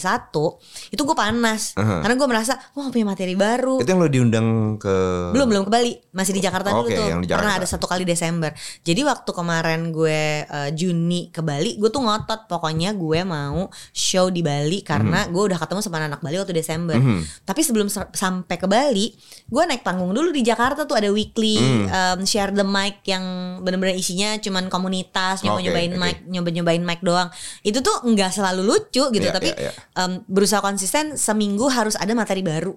itu 0.88 1.02
gue 1.02 1.14
panas 1.14 1.74
Uh-huh. 1.74 2.00
karena 2.00 2.14
gue 2.14 2.24
merasa 2.26 2.52
wah 2.72 2.88
punya 2.88 3.04
materi 3.06 3.34
baru 3.34 3.76
Itu 3.76 3.88
yang 3.88 3.98
lo 3.98 4.06
diundang 4.06 4.48
ke 4.76 4.94
belum 5.30 5.46
belum 5.46 5.62
ke 5.64 5.70
Bali 5.70 5.92
masih 6.10 6.32
di 6.32 6.40
Jakarta 6.40 6.70
dulu 6.70 6.86
Oke, 6.86 6.94
tuh 6.94 7.06
yang 7.06 7.20
di 7.20 7.26
pernah 7.26 7.52
Jakarta. 7.52 7.60
ada 7.60 7.68
satu 7.68 7.86
kali 7.86 8.02
Desember 8.02 8.50
jadi 8.80 9.00
waktu 9.02 9.30
kemarin 9.30 9.90
gue 9.90 10.20
eh, 10.42 10.70
Juni 10.72 11.28
ke 11.28 11.40
Bali 11.40 11.76
gue 11.76 11.88
tuh 11.88 12.00
ngotot 12.00 12.46
pokoknya 12.46 12.92
gue 12.92 13.20
mau 13.22 13.66
show 13.90 14.28
di 14.28 14.40
Bali 14.40 14.80
karena 14.80 15.00
Mhm. 15.22 15.30
gue 15.30 15.42
udah 15.44 15.58
ketemu 15.58 15.80
sama 15.80 15.98
anak 15.98 16.20
Bali 16.20 16.36
waktu 16.36 16.54
Desember 16.54 16.96
tapi 17.42 17.60
sebelum 17.60 17.86
sampai 17.90 18.56
ke 18.56 18.64
Bali 18.64 19.12
gue 19.44 19.62
naik 19.62 19.82
panggung 19.82 20.10
dulu 20.10 20.30
di 20.30 20.40
Jakarta 20.40 20.84
tuh 20.84 20.94
ada 20.94 21.08
weekly 21.08 21.58
Mhm. 21.58 21.84
um, 21.88 22.20
share 22.22 22.50
the 22.50 22.64
mic 22.64 23.02
yang 23.04 23.24
bener-bener 23.60 23.92
isinya 23.92 24.38
cuman 24.38 24.68
komunitas 24.68 25.42
nyoba 25.42 25.60
nyobain 25.60 25.90
Oke, 25.90 25.98
oke. 25.98 26.02
mic 26.02 26.16
nyoba 26.26 26.48
nyobain 26.50 26.82
mic 26.82 27.00
doang 27.00 27.28
itu 27.62 27.78
tuh 27.78 28.02
nggak 28.02 28.30
selalu 28.30 28.62
lucu 28.64 29.04
gitu 29.08 29.22
Iya, 29.22 29.34
tapi 29.34 29.50
iya, 29.54 29.68
iya. 29.68 29.72
em, 29.98 30.22
berusaha 30.26 30.60
konsisten 30.60 31.14
seminggu 31.14 31.68
harus 31.68 31.94
ada 31.94 32.12
materi 32.12 32.40
baru 32.40 32.74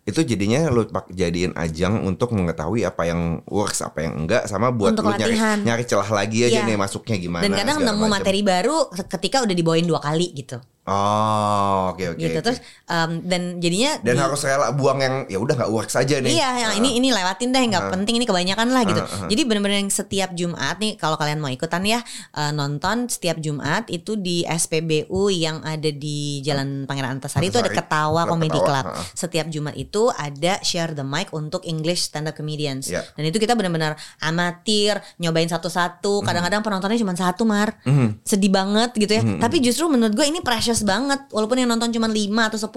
itu 0.00 0.24
jadinya 0.24 0.64
pak 0.88 1.12
jadiin 1.12 1.52
ajang 1.54 2.00
untuk 2.08 2.32
mengetahui 2.32 2.88
apa 2.88 3.04
yang 3.04 3.44
works 3.44 3.84
apa 3.84 4.08
yang 4.08 4.24
enggak 4.24 4.48
sama 4.48 4.72
buat 4.72 4.96
Untuk 4.96 5.04
lo 5.04 5.12
nyari 5.12 5.36
latihan. 5.36 5.58
nyari 5.60 5.84
celah 5.84 6.08
lagi 6.08 6.48
aja 6.48 6.64
Iya. 6.64 6.68
nih 6.72 6.76
masuknya 6.80 7.16
gimana 7.20 7.44
dan 7.44 7.52
kadang 7.52 7.78
nemu 7.84 8.06
materi 8.08 8.40
baru 8.40 8.88
ketika 8.88 9.44
udah 9.44 9.52
dibawain 9.52 9.84
dua 9.84 10.00
kali 10.00 10.32
gitu 10.32 10.56
oh 10.84 11.92
oke 11.92 12.04
oke 12.08 12.18
gitu 12.18 12.34
oke. 12.34 12.44
terus 12.44 12.58
em, 12.86 13.22
dan 13.22 13.42
jadinya 13.58 14.00
dan 14.00 14.14
di- 14.14 14.20
harus 14.20 14.40
rela 14.40 14.72
buang 14.72 14.98
yang 14.98 15.14
ya 15.26 15.36
udah 15.36 15.54
nggak 15.54 15.70
works 15.70 15.94
aja 15.94 16.18
nih 16.18 16.32
Iya, 16.32 16.48
yang 16.58 16.72
ini 16.78 16.96
ini 16.96 17.08
lewatin 17.10 17.50
deh, 17.50 17.60
nggak 17.60 17.90
penting 17.90 18.14
ini 18.14 18.24
kebanyakan 18.24 18.68
lah 18.68 18.82
gitu. 18.82 18.98
Uh, 18.98 19.12
uh. 19.18 19.28
Jadi 19.28 19.42
bener-bener 19.44 19.76
yang 19.78 19.90
setiap 19.90 20.30
Jumat 20.32 20.78
nih, 20.78 20.94
kalau 20.94 21.14
kalian 21.14 21.36
mau 21.36 21.48
ikutan 21.48 21.82
ya 21.82 22.00
eh, 22.32 22.50
nonton 22.50 23.06
setiap 23.06 23.36
Jumat 23.38 23.86
itu 23.88 24.14
di 24.14 24.42
SPBU 24.42 25.10
yang 25.28 25.60
ada 25.60 25.88
di 25.88 26.40
Jalan 26.40 26.84
Pangeran 26.84 27.18
Antasari 27.18 27.48
itu 27.48 27.58
ada. 27.58 27.68
Ketawa 27.70 28.24
Ada 28.24 28.30
Comedy 28.30 28.58
Club. 28.58 28.84
uh, 28.84 28.94
uh. 28.94 29.04
Setiap 29.12 29.46
Jumat 29.48 29.74
itu 29.74 30.08
ada 30.10 30.58
share 30.60 30.92
the 30.92 31.02
mic 31.02 31.30
untuk 31.30 31.62
English 31.62 32.06
stand 32.06 32.24
up 32.24 32.34
comedians. 32.34 32.86
Iya. 32.86 33.04
Dan 33.10 33.24
itu 33.26 33.36
kita 33.36 33.52
benar-benar 33.52 33.94
amatir, 34.20 34.96
nyobain 35.16 35.46
satu-satu. 35.46 36.22
Kadang-kadang 36.22 36.60
penontonnya 36.60 36.96
cuma 36.96 37.12
satu 37.12 37.42
mar, 37.42 37.76
Mhm. 37.82 38.22
sedih 38.22 38.48
banget 38.48 38.90
gitu 38.96 39.12
ya. 39.12 39.22
Tapi 39.36 39.60
justru 39.60 39.86
menurut 39.86 40.12
gue 40.12 40.24
ini 40.24 40.40
precious 40.70 40.86
banget. 40.86 41.26
Walaupun 41.28 41.56
yang 41.56 41.66
nonton 41.68 41.90
cuma 41.90 42.06
5 42.06 42.14
atau 42.46 42.58
10 42.60 42.70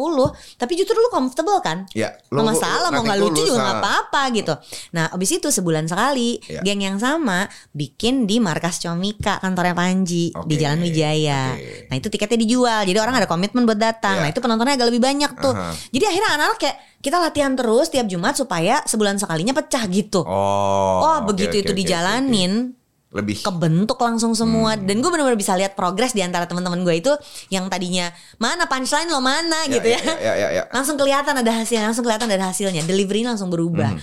tapi 0.57 0.73
justru 0.73 0.95
lu 0.95 1.07
comfortable 1.07 1.61
kan? 1.61 1.85
Ya, 1.93 2.17
lu- 2.27 2.41
masalah 2.41 2.89
mau 2.89 3.01
nggak 3.01 3.19
lucu 3.19 3.45
juga 3.45 3.61
nggak 3.61 3.77
apa-apa 3.79 4.21
gitu. 4.33 4.53
Nah 4.91 5.07
abis 5.07 5.29
itu 5.33 5.47
sebulan 5.47 5.85
sekali 5.85 6.41
Iya. 6.43 6.61
geng 6.63 6.81
yang 6.81 6.97
sama 6.97 7.45
bikin 7.71 8.25
di 8.25 8.39
markas 8.39 8.79
Comika 8.79 9.37
kantornya 9.37 9.73
Panji 9.73 10.33
di 10.33 10.35
Oke, 10.35 10.57
Jalan 10.57 10.81
Wijaya. 10.81 11.53
oke. 11.53 11.87
Nah 11.87 11.95
itu 11.95 12.07
tiketnya 12.09 12.39
dijual 12.39 12.81
jadi 12.81 12.97
orang 12.97 13.15
ada 13.15 13.27
komitmen 13.27 13.63
buat 13.63 13.77
datang. 13.77 14.17
Iya. 14.17 14.23
Nah 14.23 14.29
itu 14.29 14.39
penontonnya 14.39 14.73
agak 14.73 14.89
lebih 14.89 14.99
banyak 14.99 15.31
tuh. 15.37 15.53
Aha. 15.53 15.69
Jadi 15.87 16.03
akhirnya 16.03 16.29
anak-anak 16.33 16.57
kayak 16.57 16.77
kita 16.97 17.17
latihan 17.19 17.53
terus 17.53 17.87
tiap 17.87 18.07
Jumat 18.07 18.33
supaya 18.33 18.81
sebulan 18.83 19.19
sekalinya 19.19 19.53
pecah 19.53 19.85
gitu. 19.85 20.23
oh 20.23 20.99
Oh, 21.03 21.17
begitu 21.23 21.51
oke, 21.53 21.61
itu 21.61 21.71
oke, 21.71 21.77
dijalanin 21.77 22.53
oke. 22.71 22.82
Lebih 23.13 23.45
kebentuk 23.45 24.01
langsung 24.01 24.33
semua 24.33 24.73
Hmm. 24.73 24.89
dan 24.89 24.95
gue 24.97 25.09
benar-benar 25.09 25.37
bisa 25.37 25.53
lihat 25.53 25.77
progres 25.77 26.11
di 26.11 26.25
antara 26.25 26.49
teman-teman 26.49 26.81
gue 26.81 26.95
itu 26.97 27.13
yang 27.47 27.69
tadinya 27.69 28.09
mana 28.41 28.65
punchline 28.65 29.05
lo 29.07 29.21
mana 29.21 29.69
gitu 29.69 29.85
ya, 29.85 30.01
ya, 30.01 30.15
ya, 30.17 30.33
ya, 30.33 30.47
ya. 30.49 30.63
langsung 30.73 30.97
kelihatan 30.97 31.37
ada 31.37 31.51
hasilnya 31.53 31.93
langsung 31.93 32.03
kelihatan 32.03 32.25
ada 32.27 32.49
hasilnya 32.49 32.81
delivery 32.83 33.21
langsung 33.21 33.53
berubah 33.53 33.93
Hmm. 33.93 34.01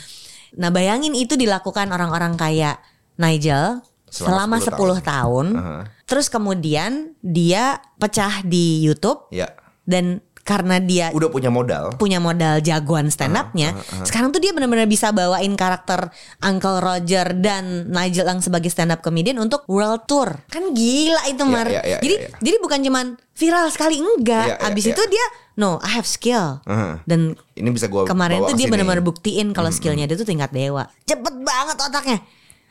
nah 0.55 0.71
bayangin 0.71 1.13
itu 1.13 1.35
dilakukan 1.35 1.91
orang-orang 1.91 2.39
kayak 2.39 2.79
Nigel 3.19 3.83
Selama 4.11 4.59
selama, 4.59 4.99
10 4.99 4.99
10 4.99 5.07
tahun, 5.07 5.47
Aha. 5.55 5.79
terus 6.03 6.27
kemudian 6.27 7.15
dia 7.23 7.79
pecah 7.95 8.43
di 8.43 8.83
YouTube 8.83 9.31
ya 9.31 9.47
dan 9.87 10.19
karena 10.51 10.83
dia 10.83 11.07
udah 11.15 11.31
punya 11.31 11.47
modal 11.47 11.95
punya 11.95 12.19
modal 12.19 12.59
jagoan 12.59 13.07
stand 13.07 13.39
up-nya. 13.39 13.71
Sekarang 14.03 14.35
tuh 14.35 14.43
dia 14.43 14.51
benar-benar 14.51 14.91
bisa 14.91 15.15
bawain 15.15 15.55
karakter 15.55 16.11
Uncle 16.43 16.83
Roger 16.83 17.39
dan 17.39 17.87
Nigel 17.87 18.27
Lang 18.27 18.43
sebagai 18.43 18.67
stand 18.67 18.91
up 18.91 18.99
comedian 18.99 19.39
untuk 19.39 19.63
world 19.71 20.11
tour. 20.11 20.43
Kan 20.51 20.75
gila 20.75 21.23
itu 21.31 21.39
Iya, 21.47 21.55
Mar. 21.55 21.67
iya, 21.71 21.83
iya, 21.87 21.99
jadi 22.03 22.15
iya, 22.19 22.27
iya. 22.27 22.39
jadi 22.43 22.57
bukan 22.59 22.79
cuman 22.83 23.07
viral 23.39 23.67
sekali 23.71 24.03
enggak. 24.03 24.47
Iya, 24.51 24.57
iya, 24.59 24.67
Abis 24.67 24.85
iya. 24.91 24.93
itu 24.99 25.03
dia 25.07 25.27
no, 25.55 25.79
I 25.87 25.91
have 25.95 26.09
skill. 26.11 26.59
Aha. 26.67 26.99
Dan 27.07 27.39
ini 27.55 27.69
bisa 27.71 27.87
gua 27.87 28.09
kemarin 28.09 28.43
bawa 28.43 28.51
tuh 28.51 28.57
dia 28.59 28.67
benar-benar 28.67 29.07
buktiin 29.07 29.55
kalau 29.55 29.71
skillnya 29.71 30.11
dia 30.11 30.19
tuh 30.19 30.27
tingkat 30.27 30.51
dewa. 30.51 30.91
Cepet 31.07 31.35
banget 31.47 31.77
otaknya. 31.79 32.19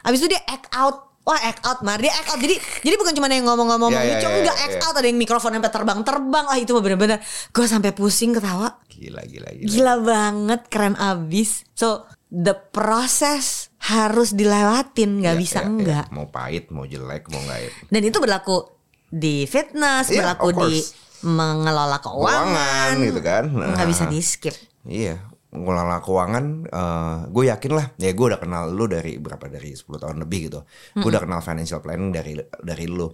Abis 0.04 0.20
itu 0.20 0.28
dia 0.36 0.42
act 0.52 0.68
out. 0.76 1.09
Wah 1.24 1.40
act 1.40 1.62
out 1.62 1.80
Mar 1.82 2.00
Dia 2.00 2.10
act 2.10 2.32
out 2.32 2.40
Jadi 2.40 2.56
jadi 2.82 2.96
bukan 2.96 3.14
cuma 3.14 3.30
yang 3.30 3.46
ngomong-ngomong 3.46 3.92
Iya, 3.92 4.02
iya, 4.02 4.10
lucu 4.18 4.28
iya, 4.28 4.38
Enggak 4.42 4.58
iya, 4.58 4.66
act 4.66 4.78
iya. 4.78 4.86
out 4.88 4.96
Ada 4.98 5.08
yang 5.08 5.20
mikrofon 5.20 5.52
sampai 5.54 5.72
terbang-terbang 5.72 6.46
Wah 6.48 6.58
itu 6.58 6.72
mah 6.74 6.82
bener-bener 6.82 7.18
Gue 7.52 7.66
sampai 7.70 7.92
pusing 7.94 8.32
ketawa 8.34 8.80
gila 9.00 9.24
gila 9.24 9.50
gila, 9.56 9.70
Gila 9.72 9.94
banget, 10.04 10.62
keren 10.68 11.00
abis. 11.00 11.64
So 11.72 12.04
the 12.28 12.52
process 12.52 13.72
harus 13.80 14.36
dilewatin, 14.36 15.24
nggak 15.24 15.36
Ya, 15.36 15.40
bisa 15.40 15.60
ya, 15.60 15.64
ya. 15.64 15.70
enggak. 15.72 16.06
mau 16.12 16.28
pahit 16.28 16.68
mau 16.70 16.84
jelek 16.84 17.32
mau 17.32 17.40
nggak 17.40 17.88
Dan 17.88 18.02
itu 18.04 18.20
berlaku 18.20 18.68
di 19.08 19.48
fitness, 19.48 20.12
Iya, 20.12 20.36
berlaku 20.36 20.48
di 20.68 20.84
mengelola 21.24 22.04
keuangan, 22.04 22.44
Keuangan, 22.44 23.08
gitu 23.08 23.22
kan. 23.24 23.44
Nggak 23.50 23.88
bisa 23.88 24.04
Nah. 24.04 24.12
di 24.12 24.20
skip. 24.20 24.56
Iya, 24.84 25.16
ngelola 25.50 25.98
keuangan, 26.00 26.46
gue 27.30 27.44
yakin 27.50 27.72
lah. 27.74 27.90
Ya 27.98 28.14
gue 28.14 28.26
udah 28.30 28.38
kenal 28.38 28.70
lu 28.70 28.86
dari 28.86 29.18
berapa 29.18 29.50
dari 29.50 29.74
10 29.74 29.86
tahun 29.90 30.18
lebih 30.22 30.40
gitu. 30.50 30.62
Gue 30.94 31.10
udah 31.10 31.26
kenal 31.26 31.42
financial 31.42 31.82
planning 31.82 32.14
dari 32.14 32.38
dari 32.62 32.86
lu. 32.86 33.10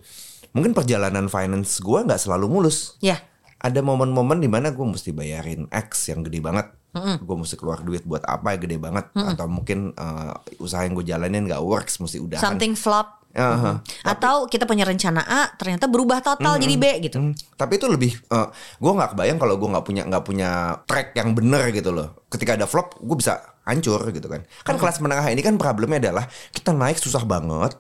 Mungkin 0.52 0.72
perjalanan 0.72 1.28
finance 1.28 1.80
gue 1.80 2.00
nggak 2.04 2.20
selalu 2.20 2.48
mulus. 2.48 2.96
Ya, 3.04 3.20
Ada 3.60 3.80
momen-momen 3.82 4.40
di 4.40 4.48
mana 4.48 4.72
gue 4.72 4.84
mesti 4.86 5.12
bayarin 5.12 5.68
X 5.68 6.12
yang 6.12 6.24
gede 6.24 6.40
banget. 6.40 6.70
Gue 6.96 7.36
mesti 7.36 7.60
keluar 7.60 7.84
duit 7.84 8.08
buat 8.08 8.24
apa 8.24 8.56
yang 8.56 8.62
gede 8.64 8.78
banget. 8.80 9.06
Atau 9.16 9.48
mungkin 9.52 9.92
eh, 9.92 10.32
usaha 10.60 10.84
yang 10.88 10.96
gue 10.96 11.04
jalanin 11.04 11.44
nggak 11.44 11.60
works, 11.60 12.00
mesti 12.00 12.20
udahan. 12.20 12.40
something 12.40 12.72
flop. 12.72 13.25
Aha. 13.36 13.84
Atau 14.08 14.48
kita 14.48 14.64
punya 14.64 14.88
rencana 14.88 15.20
A, 15.20 15.52
ternyata 15.60 15.92
berubah 15.92 16.24
total 16.24 16.56
jadi 16.56 16.76
B 16.80 16.86
gitu. 17.04 17.20
Hmm, 17.20 17.36
tapi 17.60 17.76
itu 17.76 17.92
lebih 17.92 18.16
eh, 18.16 18.48
gue 18.80 18.92
nggak 18.96 19.12
kebayang 19.12 19.38
kalau 19.38 19.60
gue 19.60 19.70
nggak 19.76 19.86
punya 19.86 20.04
nggak 20.08 20.24
punya 20.24 20.50
track 20.88 21.12
yang 21.20 21.36
bener 21.36 21.68
gitu 21.76 21.92
loh. 21.92 22.24
Ketika 22.32 22.56
ada 22.56 22.64
flop 22.64 22.96
gue 23.04 23.16
bisa 23.20 23.44
hancur 23.68 24.00
gitu 24.16 24.32
kan. 24.32 24.48
Kan 24.64 24.80
kelas 24.80 25.04
menengah 25.04 25.28
ini 25.36 25.44
kan 25.44 25.60
problemnya 25.60 26.00
adalah 26.10 26.32
kita 26.56 26.72
naik 26.72 26.96
susah 26.96 27.28
banget 27.28 27.76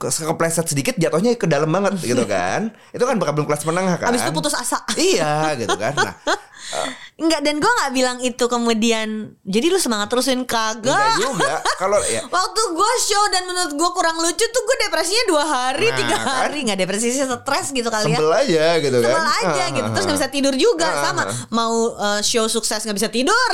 ke 0.00 0.08
kepleset 0.10 0.66
sedikit 0.66 0.94
jatuhnya 0.98 1.36
ke 1.38 1.46
dalam 1.48 1.72
banget 1.72 1.96
gitu 2.04 2.28
kan. 2.34 2.76
Itu 2.92 3.08
kan 3.08 3.16
problem 3.16 3.48
kelas 3.48 3.64
menengah 3.64 3.96
kan. 3.96 4.12
Abis 4.12 4.28
itu 4.28 4.34
putus 4.36 4.52
asa. 4.52 4.84
iya 5.00 5.56
gitu 5.56 5.72
kan. 5.80 5.96
Nah 5.96 6.14
Enggak, 7.18 7.40
dan 7.40 7.58
gue 7.58 7.66
nggak 7.68 7.92
bilang 7.92 8.18
itu 8.20 8.44
kemudian. 8.44 9.08
Jadi 9.42 9.66
lu 9.68 9.76
semangat 9.76 10.06
terusin 10.06 10.42
enggak 10.42 10.78
kagak. 10.78 11.18
juga 11.18 11.54
kalau 11.74 11.98
ya 12.04 12.22
Waktu 12.30 12.62
gue 12.70 12.92
show 13.00 13.24
dan 13.28 13.42
menurut 13.44 13.72
gue 13.74 13.90
kurang 13.90 14.16
lucu 14.16 14.44
tuh 14.44 14.62
gue 14.62 14.76
depresinya 14.80 15.24
dua 15.26 15.44
hari, 15.44 15.88
Nah, 15.88 15.96
tiga 15.96 16.14
kan? 16.14 16.26
hari 16.46 16.58
nggak 16.62 16.78
depresi 16.78 17.10
sih 17.10 17.22
stres 17.22 17.66
gitu 17.70 17.88
kali 17.88 18.06
ya. 18.06 18.16
sebel 18.16 18.30
aja 18.30 18.64
gitu 18.78 18.96
kan 18.96 19.10
Sebel 19.10 19.26
aja 19.26 19.50
Ah, 19.58 19.68
gitu 19.68 19.82
ah, 19.82 19.92
Terus 19.92 20.04
ah. 20.04 20.08
gak 20.08 20.18
bisa 20.18 20.30
tidur 20.30 20.54
juga 20.54 20.86
Ah, 20.86 21.02
Sama. 21.04 21.22
Mau 21.50 21.74
uh, 21.92 22.20
show 22.20 22.46
sukses 22.46 22.80
gak 22.80 22.94
bisa 22.94 23.08
tidur 23.08 23.50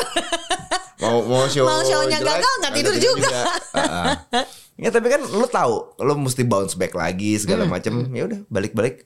mau 1.02 1.20
mau 1.22 1.44
show 1.46 1.64
Mau 1.64 1.80
show-nya 1.80 2.16
jelek, 2.16 2.36
gagal, 2.36 2.54
nggak 2.58 2.74
tidur 2.74 2.94
juga. 2.96 3.30
Heeh. 3.74 4.44
ya 4.76 4.88
tapi 4.88 5.06
kan 5.06 5.20
lu 5.22 5.46
tahu, 5.46 5.74
lu 5.98 6.14
mesti 6.18 6.42
bounce 6.42 6.74
back 6.74 6.92
lagi 6.92 7.36
segala 7.36 7.64
Hmm. 7.64 7.72
macam. 7.72 7.92
Ya 8.10 8.24
udah 8.24 8.40
balik-balik 8.46 9.04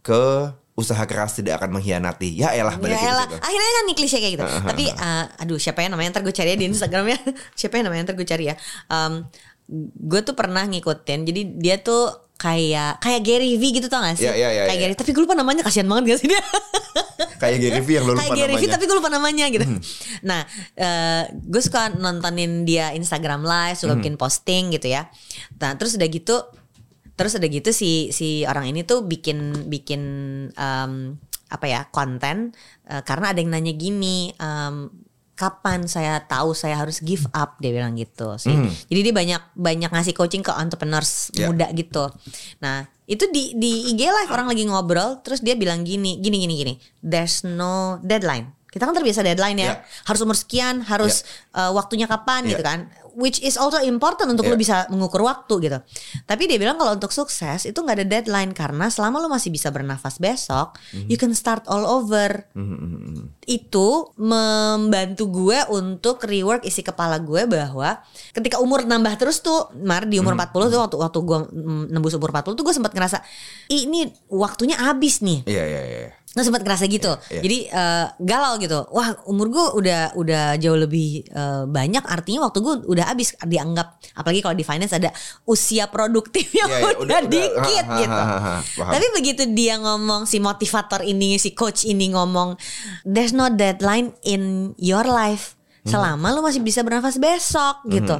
ke 0.00 0.50
usaha 0.78 1.02
keras 1.04 1.34
tidak 1.34 1.58
akan 1.58 1.74
mengkhianati. 1.74 2.38
Ya 2.38 2.54
elah 2.54 2.78
balik 2.78 2.94
Ya 2.94 3.10
elah, 3.10 3.26
situ. 3.26 3.34
akhirnya 3.42 3.72
kan 3.74 3.82
nih 3.90 3.96
klise 3.98 4.16
kayak 4.22 4.32
gitu. 4.38 4.46
Tapi 4.46 4.84
uh, 4.94 5.24
aduh 5.42 5.58
siapa 5.58 5.82
ya 5.82 5.90
namanya 5.90 6.14
ntar 6.14 6.22
gue 6.22 6.30
cari 6.30 6.54
ya 6.54 6.58
di 6.58 6.70
Instagramnya. 6.70 7.18
siapa 7.58 7.74
ya 7.74 7.82
namanya 7.82 8.02
ntar 8.06 8.14
gue 8.14 8.22
cari 8.22 8.46
ya. 8.46 8.54
Um, 8.86 9.26
gue 10.06 10.20
tuh 10.22 10.38
pernah 10.38 10.62
ngikutin. 10.64 11.26
Jadi 11.26 11.40
dia 11.58 11.82
tuh 11.82 12.30
kayak 12.38 13.02
kayak 13.02 13.20
Gary 13.26 13.58
V 13.58 13.82
gitu 13.82 13.90
tau 13.90 13.98
gak 13.98 14.14
sih? 14.14 14.30
Iya, 14.30 14.38
iya, 14.38 14.48
iya, 14.54 14.62
kayak 14.70 14.78
iya. 14.78 14.82
Gary. 14.86 14.94
Tapi 14.94 15.10
gue 15.10 15.22
lupa 15.26 15.34
namanya 15.34 15.66
kasihan 15.66 15.90
banget 15.90 16.14
gak 16.14 16.20
sih 16.22 16.28
dia? 16.30 16.38
Kayak 17.38 17.58
Gary 17.62 17.82
V 17.82 17.88
yang 17.94 18.04
lu 18.06 18.12
lupa 18.14 18.22
kayak 18.26 18.34
Gary 18.34 18.50
V 18.50 18.54
namanya. 18.54 18.66
Hmm. 18.66 18.74
tapi 18.74 18.84
gue 18.86 18.96
lupa 18.98 19.10
namanya 19.10 19.44
gitu. 19.46 19.66
Nah, 20.26 20.40
eh, 20.74 21.22
gue 21.30 21.62
suka 21.62 21.94
nontonin 21.94 22.66
dia 22.66 22.90
Instagram 22.94 23.46
live, 23.46 23.78
Hmm. 23.78 23.82
suka 23.86 23.94
bikin 23.94 24.14
posting 24.18 24.74
gitu 24.74 24.90
ya. 24.90 25.06
Nah, 25.58 25.78
terus 25.78 25.94
udah 25.94 26.08
gitu, 26.10 26.34
terus 27.18 27.34
udah 27.34 27.50
gitu 27.50 27.74
si 27.74 28.14
si 28.14 28.46
orang 28.46 28.70
ini 28.70 28.86
tuh 28.86 29.02
bikin 29.02 29.66
bikin 29.66 30.02
em, 30.54 30.92
apa 31.50 31.66
ya 31.66 31.90
konten 31.90 32.54
eh, 32.86 33.02
karena 33.02 33.34
ada 33.34 33.42
yang 33.42 33.50
nanya 33.50 33.74
gini. 33.74 34.30
em, 34.38 34.88
Kapan 35.38 35.86
saya 35.86 36.18
tahu 36.26 36.50
saya 36.50 36.82
harus 36.82 36.98
give 36.98 37.30
up 37.30 37.62
dia 37.62 37.70
bilang 37.70 37.94
gitu 37.94 38.34
sih. 38.42 38.50
Jadi 38.90 39.00
dia 39.06 39.14
banyak 39.14 39.42
banyak 39.54 39.86
ngasih 39.94 40.10
coaching 40.10 40.42
ke 40.42 40.50
entrepreneurs. 40.50 41.30
Ya. 41.30 41.46
muda 41.46 41.70
gitu. 41.70 42.10
Nah 42.58 42.90
itu 43.06 43.22
di 43.30 43.54
di 43.54 43.86
IG 43.94 44.02
live 44.02 44.34
orang 44.34 44.50
lagi 44.50 44.66
ngobrol 44.66 45.22
terus 45.22 45.38
dia 45.38 45.54
bilang 45.54 45.86
gini 45.86 46.18
gini 46.18 46.42
gini 46.42 46.54
gini. 46.58 46.74
There's 47.06 47.46
no 47.46 48.02
deadline. 48.02 48.50
Kita 48.68 48.84
kan 48.84 48.92
terbiasa 48.92 49.24
deadline 49.24 49.58
ya. 49.58 49.64
Ya. 49.64 49.74
Harus 50.04 50.20
umur 50.20 50.36
sekian, 50.36 50.84
harus 50.84 51.24
uh, 51.52 51.72
waktunya 51.72 52.04
kapan 52.04 52.44
Ya. 52.44 52.52
gitu 52.52 52.62
kan. 52.62 52.92
Which 53.18 53.42
is 53.42 53.58
also 53.58 53.82
important 53.82 54.30
untuk 54.30 54.46
Ya. 54.46 54.54
lu 54.54 54.56
bisa 54.56 54.86
mengukur 54.88 55.26
waktu 55.26 55.54
gitu. 55.58 55.78
Tapi 56.22 56.46
dia 56.46 56.54
bilang 56.54 56.78
kalau 56.78 56.94
untuk 56.94 57.10
sukses 57.10 57.66
itu 57.66 57.74
nggak 57.74 57.96
ada 57.98 58.06
deadline 58.06 58.54
karena 58.54 58.86
selama 58.86 59.18
lu 59.18 59.26
masih 59.26 59.50
bisa 59.50 59.74
bernafas 59.74 60.22
besok, 60.22 60.78
Mhm. 60.94 61.08
you 61.10 61.18
can 61.18 61.34
start 61.34 61.66
all 61.66 61.82
over. 61.82 62.46
Itu 63.42 64.12
membantu 64.14 65.24
gue 65.32 65.58
untuk 65.72 66.22
rework 66.22 66.62
isi 66.62 66.84
kepala 66.84 67.18
gue 67.18 67.48
bahwa 67.48 67.98
ketika 68.30 68.60
umur 68.60 68.84
nambah 68.84 69.16
terus 69.18 69.40
tuh, 69.40 69.66
Mar 69.80 70.04
di 70.04 70.20
Mhm. 70.20 70.22
umur 70.22 70.34
40 70.36 70.68
tuh 70.68 70.78
waktu 70.78 70.96
waktu 71.00 71.18
gue 71.18 71.38
mm, 71.50 71.84
nembus 71.90 72.14
umur 72.14 72.30
40 72.30 72.54
tuh 72.54 72.62
gue 72.62 72.74
sempat 72.76 72.92
ngerasa, 72.92 73.18
"Ih, 73.66 73.88
ini 73.88 74.06
waktunya 74.30 74.76
habis 74.78 75.24
nih." 75.24 75.42
Iya 75.42 75.64
iya 75.64 75.82
iya. 75.82 76.12
Gue 76.28 76.42
sempat 76.42 76.60
ngerasa 76.60 76.84
gitu. 76.86 77.08
Iya, 77.08 77.30
iya. 77.30 77.40
Jadi 77.40 77.58
eh, 77.66 78.06
galau 78.20 78.54
gitu. 78.56 78.78
Wah, 78.88 79.16
umur 79.24 79.48
gue 79.48 79.66
udah 79.76 80.02
udah 80.14 80.44
jauh 80.56 80.76
lebih 80.76 81.24
eh, 81.24 81.64
banyak 81.64 82.04
artinya 82.04 82.44
waktu 82.44 82.58
gue 82.58 82.74
udah 82.86 83.04
habis 83.06 83.34
dianggap 83.40 83.86
apalagi 84.14 84.40
kalau 84.40 84.52
di 84.52 84.62
finance 84.62 84.92
ada 84.92 85.10
usia 85.44 85.86
produktif 85.86 86.48
yang 86.52 86.68
Iya, 86.68 86.78
iya, 86.78 86.84
udah, 86.86 87.02
udah- 87.02 87.20
udah. 87.20 87.28
dikit 87.28 87.84
Ha, 87.84 87.90
ha, 87.90 87.98
gitu. 87.98 88.20
ha, 88.20 88.38
ha, 88.38 88.54
paham. 88.62 88.92
Tapi 88.92 89.06
begitu 89.12 89.42
dia 89.50 89.74
ngomong 89.76 90.22
si 90.24 90.38
motivator 90.38 91.02
ini, 91.02 91.34
si 91.36 91.50
coach 91.50 91.82
ini 91.82 92.08
ngomong 92.08 92.54
there's 93.02 93.32
no 93.32 93.48
deadline 93.48 94.14
in 94.22 94.72
your 94.76 95.02
life. 95.02 95.57
Hmm. 95.88 95.94
Selama 95.96 96.36
lu 96.36 96.44
masih 96.44 96.60
bisa 96.60 96.84
bernafas 96.84 97.16
besok 97.16 97.80
gitu. 97.88 98.14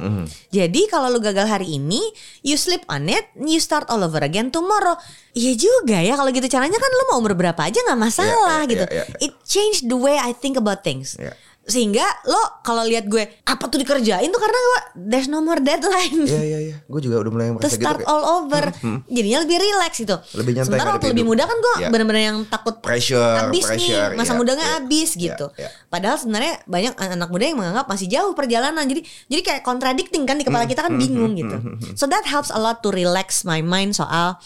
Jadi 0.49 0.81
kalau 0.89 1.07
lu 1.07 1.21
gagal 1.21 1.45
hari 1.45 1.77
ini, 1.77 2.01
you 2.41 2.57
sleep 2.57 2.81
on 2.89 3.05
it, 3.05 3.29
you 3.37 3.61
start 3.61 3.85
all 3.87 4.01
over 4.01 4.19
again 4.19 4.49
tomorrow. 4.49 4.97
Iya 5.31 5.53
juga 5.53 6.01
ya 6.01 6.17
kalau 6.17 6.33
gitu 6.33 6.49
caranya 6.49 6.75
kan 6.75 6.89
lu 6.89 7.03
mau 7.13 7.21
umur 7.21 7.37
berapa 7.37 7.61
aja 7.61 7.77
nggak 7.85 8.01
masalah 8.01 8.65
Iya, 8.65 8.67
iya, 8.67 8.71
gitu. 8.73 8.85
iya, 8.89 9.03
iya. 9.05 9.17
It 9.21 9.33
changed 9.45 9.85
the 9.85 9.95
way 9.95 10.17
I 10.17 10.33
think 10.33 10.57
about 10.57 10.81
things. 10.81 11.13
Iya. 11.15 11.37
Sehingga 11.61 12.01
lo 12.25 12.37
kalau 12.59 12.81
lihat 12.81 13.05
gue 13.05 13.21
apa 13.43 13.63
tuh 13.65 13.77
dikerjain 13.77 14.25
tuh 14.25 14.37
karena 14.37 14.57
gue 14.57 14.79
there's 15.05 15.25
no 15.25 15.37
more 15.37 15.57
deadline. 15.57 16.25
Iya 16.25 16.41
iya 16.41 16.59
iya. 16.63 16.75
Gue 16.83 16.97
juga 16.97 17.19
udah 17.19 17.29
mulai 17.29 17.45
To 17.51 17.53
merasa 17.55 17.69
gitu. 17.69 17.77
start 17.79 17.97
kayak 17.99 18.09
all 18.09 18.23
over, 18.41 18.63
jadinya 19.05 19.39
lebih 19.41 19.57
relax 19.59 19.91
gitu. 19.97 20.17
Lebih 20.33 20.51
nyantai 20.51 20.65
Sementara 20.65 20.89
waktu 20.91 21.07
lebih 21.09 21.23
hidup. 21.23 21.31
muda 21.31 21.43
kan 21.45 21.57
gue 21.57 21.73
Iya. 21.77 21.87
benar-benar 21.89 22.23
yang 22.23 22.37
takut 22.43 22.75
Pressure, 22.79 23.21
habis 23.39 23.63
pressure, 23.63 24.09
nih, 24.11 24.17
masa 24.17 24.33
iya, 24.33 24.37
mudanya 24.37 24.65
iya, 24.65 24.73
habis 24.75 25.09
iya, 25.13 25.21
gitu. 25.29 25.45
iya. 25.55 25.69
Padahal 25.87 26.17
sebenarnya 26.17 26.53
banyak 26.65 26.93
anak 26.97 27.29
muda 27.29 27.43
yang 27.45 27.57
menganggap 27.57 27.85
masih 27.85 28.07
jauh 28.07 28.33
perjalanan. 28.33 28.83
Jadi 28.83 29.01
jadi 29.27 29.41
kayak 29.43 29.61
contradicting 29.61 30.25
kan 30.25 30.35
di 30.35 30.43
kepala 30.43 30.63
Hmm, 30.63 30.71
kita 30.71 30.81
kan 30.83 30.93
bingung 30.95 31.33
gitu. 31.33 31.53
So 31.93 32.05
that 32.05 32.25
helps 32.25 32.49
a 32.49 32.57
lot 32.57 32.81
to 32.81 32.89
relax 32.89 33.41
my 33.43 33.59
mind 33.59 33.93
soal 33.93 34.41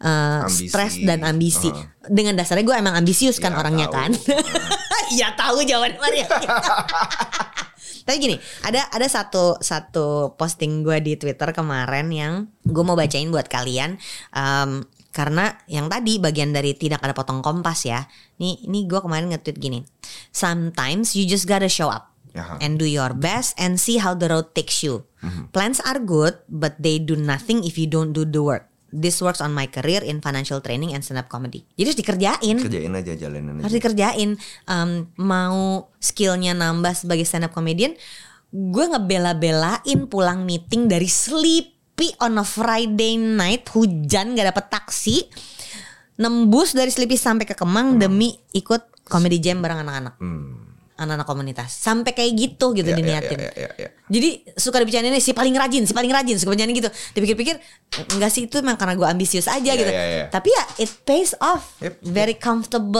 uh, 0.00 0.48
Ambisi. 0.48 0.66
stres 0.66 0.96
dan 1.00 1.20
ambisi. 1.22 1.68
Uh. 1.68 1.84
Dengan 2.02 2.34
dasarnya 2.34 2.64
gue 2.64 2.74
emang 2.74 2.96
ambisius 2.96 3.36
kan 3.36 3.52
Ya, 3.52 3.60
orangnya 3.60 3.86
tahu. 3.86 3.94
kan. 3.94 4.10
Iya 5.12 5.36
tahu 5.36 5.60
jawaban 5.68 6.00
Maria. 6.00 6.26
Tapi 8.06 8.16
gini, 8.18 8.36
ada 8.66 8.90
ada 8.90 9.06
satu 9.06 9.62
satu 9.62 10.34
posting 10.34 10.82
gue 10.82 10.98
di 10.98 11.14
Twitter 11.14 11.54
kemarin 11.54 12.10
yang 12.10 12.32
gue 12.66 12.82
mau 12.82 12.98
bacain 12.98 13.30
buat 13.30 13.46
kalian. 13.46 13.94
Em, 14.34 14.82
karena 15.14 15.54
yang 15.70 15.86
tadi 15.86 16.18
bagian 16.18 16.50
dari 16.50 16.74
tidak 16.74 17.04
ada 17.04 17.14
potong 17.14 17.44
kompas 17.44 17.86
ya. 17.86 18.08
Nih, 18.42 18.64
ini 18.66 18.88
gue 18.90 18.98
kemarin 18.98 19.30
nge-tweet 19.30 19.58
gini. 19.60 19.84
Sometimes 20.32 21.14
you 21.14 21.28
just 21.28 21.44
gotta 21.46 21.68
show 21.68 21.92
up 21.92 22.10
Aha. 22.34 22.58
and 22.64 22.80
do 22.80 22.88
your 22.88 23.12
best 23.12 23.54
and 23.60 23.76
see 23.78 24.00
how 24.00 24.16
the 24.16 24.26
road 24.26 24.50
takes 24.56 24.80
you. 24.82 25.04
Mhm. 25.22 25.52
Plans 25.54 25.78
are 25.84 26.00
good, 26.02 26.40
but 26.50 26.80
they 26.82 26.98
do 26.98 27.14
nothing 27.14 27.62
if 27.62 27.76
you 27.78 27.86
don't 27.86 28.10
do 28.16 28.24
the 28.26 28.42
work. 28.42 28.71
This 28.92 29.24
works 29.24 29.40
on 29.40 29.56
my 29.56 29.72
career 29.72 30.04
in 30.04 30.20
financial 30.20 30.60
training 30.60 30.92
and 30.92 31.00
stand-up 31.00 31.32
comedy. 31.32 31.64
Jadi 31.80 31.86
harus 31.88 31.98
dikerjain 31.98 32.56
Kerjain 32.60 32.92
aja 32.92 33.12
jalanin 33.16 33.56
harus 33.64 33.72
aja. 33.72 33.78
dikerjain 33.80 34.30
um, 34.68 35.08
mau 35.16 35.88
skillnya 35.96 36.52
nambah 36.52 36.92
sebagai 36.92 37.24
stand 37.24 37.48
up 37.48 37.56
comedian 37.56 37.96
gue 38.52 38.84
ngebela-belain 38.84 40.12
pulang 40.12 40.44
meeting 40.44 40.84
dari 40.84 41.08
sleepy 41.08 42.12
on 42.20 42.36
a 42.36 42.44
Friday 42.44 43.16
night 43.16 43.64
hujan 43.72 44.36
gak 44.36 44.52
dapet 44.52 44.68
taksi 44.68 45.16
nembus 46.20 46.76
dari 46.76 46.92
sleepy 46.92 47.16
sampai 47.16 47.48
ke 47.48 47.56
Kemang 47.56 47.96
demi 47.96 48.36
ikut 48.52 49.08
comedy 49.08 49.40
jam 49.40 49.64
bareng 49.64 49.88
anak-anak 49.88 50.14
Hmm. 50.20 50.61
Anak-anak 50.94 51.24
komunitas 51.24 51.72
sampai 51.72 52.12
kayak 52.12 52.30
gitu 52.34 52.72
gitu 52.72 52.84
Ya, 52.84 52.92
ya, 52.92 52.98
diniatin 52.98 53.38
ya, 53.38 53.50
ya, 53.54 53.70
ya. 53.74 53.88
jadi 54.06 54.28
suka 54.54 54.76
dibicarain 54.76 55.08
ini 55.08 55.18
si 55.18 55.32
paling 55.32 55.52
rajin, 55.52 55.82
si 55.82 55.90
paling 55.90 56.08
rajin, 56.08 56.36
suka 56.36 56.52
bicarain 56.52 56.70
gitu. 56.70 56.86
Dipikir-pikir 57.12 57.56
enggak 58.12 58.28
sih 58.28 58.44
itu 58.44 58.56
memang 58.58 58.76
karena 58.76 58.94
gue 58.94 59.04
ambisius 59.04 59.46
aja 59.46 59.64
Ya, 59.64 59.74
gitu. 59.74 59.88
ya, 59.88 60.04
ya. 60.04 60.24
Tapi 60.28 60.48
ya 60.48 60.64
it 60.78 60.92
pays 61.02 61.32
off. 61.38 61.76
Yep. 61.78 62.04
Very 62.04 62.36
comfortable 62.36 62.92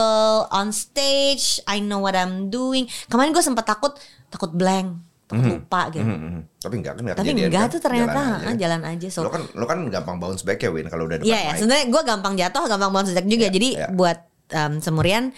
on 0.49 0.69
stage. 0.69 1.61
I 1.65 1.79
know 1.79 1.99
what 1.99 2.13
I'm 2.13 2.49
doing. 2.49 2.85
Kemarin 3.05 3.29
gue 3.29 3.41
sempat 3.41 3.63
takut, 3.63 3.93
takut 4.27 4.49
blank, 4.49 4.97
takut 5.23 5.45
lupa 5.53 5.89
gitu. 5.89 6.01
Hmm, 6.01 6.19
hmm. 6.19 6.41
Tapi 6.59 6.73
enggak 6.75 6.93
kan 6.93 7.01
enggak 7.03 7.15
Tapi 7.15 7.29
enggak 7.31 7.51
kan? 7.61 7.69
tuh 7.69 7.79
ternyata 7.79 8.11
Jalan 8.11 8.33
aja. 8.33 8.43
aja. 8.43 8.57
jalan 8.57 8.81
aja. 8.89 9.07
So 9.09 9.19
Lo 9.21 9.29
kan 9.29 9.41
lo 9.49 9.65
kan 9.65 9.79
gampang 9.87 10.17
bounce 10.17 10.41
back 10.41 10.59
ya 10.59 10.69
Win 10.69 10.87
kalau 10.87 11.05
udah 11.05 11.21
depan 11.21 11.29
Iya 11.29 11.39
ya, 11.39 11.51
mic. 11.51 11.57
sebenarnya 11.57 11.85
gue 11.87 12.01
gampang 12.03 12.33
jatuh, 12.35 12.63
gampang 12.65 12.91
bounce 12.91 13.11
back 13.11 13.25
juga. 13.25 13.45
Iya, 13.47 13.53
Jadi 13.53 13.69
iya. 13.75 13.87
buat 13.87 14.17
um, 14.51 14.73
semurian 14.77 15.29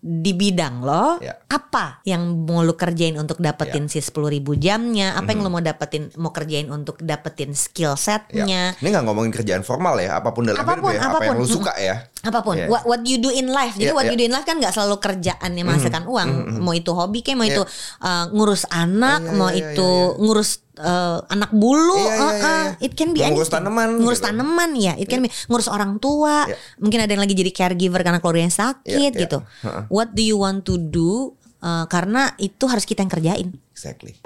di 0.00 0.32
bidang 0.32 0.80
lo, 0.80 1.20
Iya. 1.20 1.44
apa 1.44 2.00
yang 2.02 2.48
mau 2.48 2.64
lu 2.64 2.72
kerjain 2.72 3.14
untuk 3.14 3.36
dapetin 3.36 3.84
Iya. 3.84 3.92
si 3.92 3.98
sepuluh 4.00 4.32
ribu 4.32 4.56
jamnya? 4.56 5.12
Apa 5.12 5.36
yang 5.36 5.44
lu 5.44 5.52
mau 5.52 5.60
dapetin, 5.60 6.08
mau 6.16 6.32
kerjain 6.32 6.72
untuk 6.72 6.96
dapetin 6.98 7.52
skill 7.52 7.92
Ya. 7.92 8.00
setnya? 8.00 8.62
Ini 8.80 8.88
nggak 8.88 9.04
ngomongin 9.04 9.28
kerjaan 9.28 9.60
formal 9.60 10.00
ya, 10.00 10.16
apa 10.16 10.32
pun 10.32 10.48
dalam 10.48 10.56
Apa 10.56 10.80
pun, 10.80 10.88
hidup 10.88 10.96
ya, 10.96 11.00
apa 11.00 11.08
apa 11.10 11.18
pun. 11.20 11.28
yang 11.28 11.36
lu 11.36 11.44
Mm. 11.44 11.52
suka 11.52 11.72
ya. 11.76 11.96
Apa 12.20 12.40
pun, 12.40 12.56
Iya. 12.56 12.66
what, 12.66 12.82
what 12.84 13.00
you 13.04 13.20
do 13.20 13.28
in 13.28 13.52
life. 13.52 13.76
Jadi 13.76 13.92
Iya, 13.92 13.94
what 13.94 14.08
iya. 14.08 14.12
you 14.12 14.16
do 14.16 14.24
in 14.24 14.32
life 14.32 14.44
kan 14.44 14.56
nggak 14.56 14.72
selalu 14.72 14.96
kerjaan 14.98 15.50
yang 15.52 15.66
menghasilkan 15.68 16.04
uang. 16.04 16.28
Mau 16.58 16.72
itu 16.72 16.90
hobi 16.90 17.20
kayak, 17.20 17.36
mau 17.36 17.44
Iya. 17.44 17.54
itu 17.54 17.62
uh, 18.00 18.24
ngurus 18.32 18.64
anak, 18.68 19.20
Iya, 19.20 19.36
mau 19.36 19.48
iya, 19.52 19.60
itu 19.68 19.84
iya, 19.84 20.16
ngurus 20.16 20.50
uh, 20.80 21.22
anak 21.28 21.52
bulu. 21.52 21.96
Iya, 21.96 22.08
iya, 22.08 22.16
iya, 22.16 22.24
uh, 22.24 22.64
iya. 22.74 22.84
It 22.84 22.92
can 22.96 23.12
be 23.12 23.20
ngurus 23.20 23.52
anything. 23.52 23.68
tanaman 23.68 23.88
Ngurus 24.00 24.20
gitu. 24.20 24.28
tanaman 24.32 24.70
ya. 24.74 24.92
It 24.96 25.06
can 25.06 25.20
be 25.20 25.28
ngurus 25.46 25.68
orang 25.68 26.00
tua. 26.00 26.48
Iya. 26.48 26.56
Mungkin 26.80 26.98
ada 27.04 27.10
yang 27.12 27.22
lagi 27.22 27.34
jadi 27.36 27.50
caregiver 27.52 28.00
karena 28.00 28.18
keluarganya 28.18 28.50
sakit 28.50 28.88
Iya, 28.88 29.10
iya. 29.12 29.22
gitu. 29.28 29.38
Heeh. 29.62 29.82
What 29.92 30.16
do 30.16 30.22
you 30.24 30.40
want 30.40 30.64
to 30.64 30.80
do? 30.80 31.36
Uh, 31.60 31.84
karena 31.92 32.32
itu 32.40 32.64
harus 32.64 32.88
kita 32.88 33.04
yang 33.04 33.12
kerjain. 33.12 33.48
Exactly. 33.76 34.16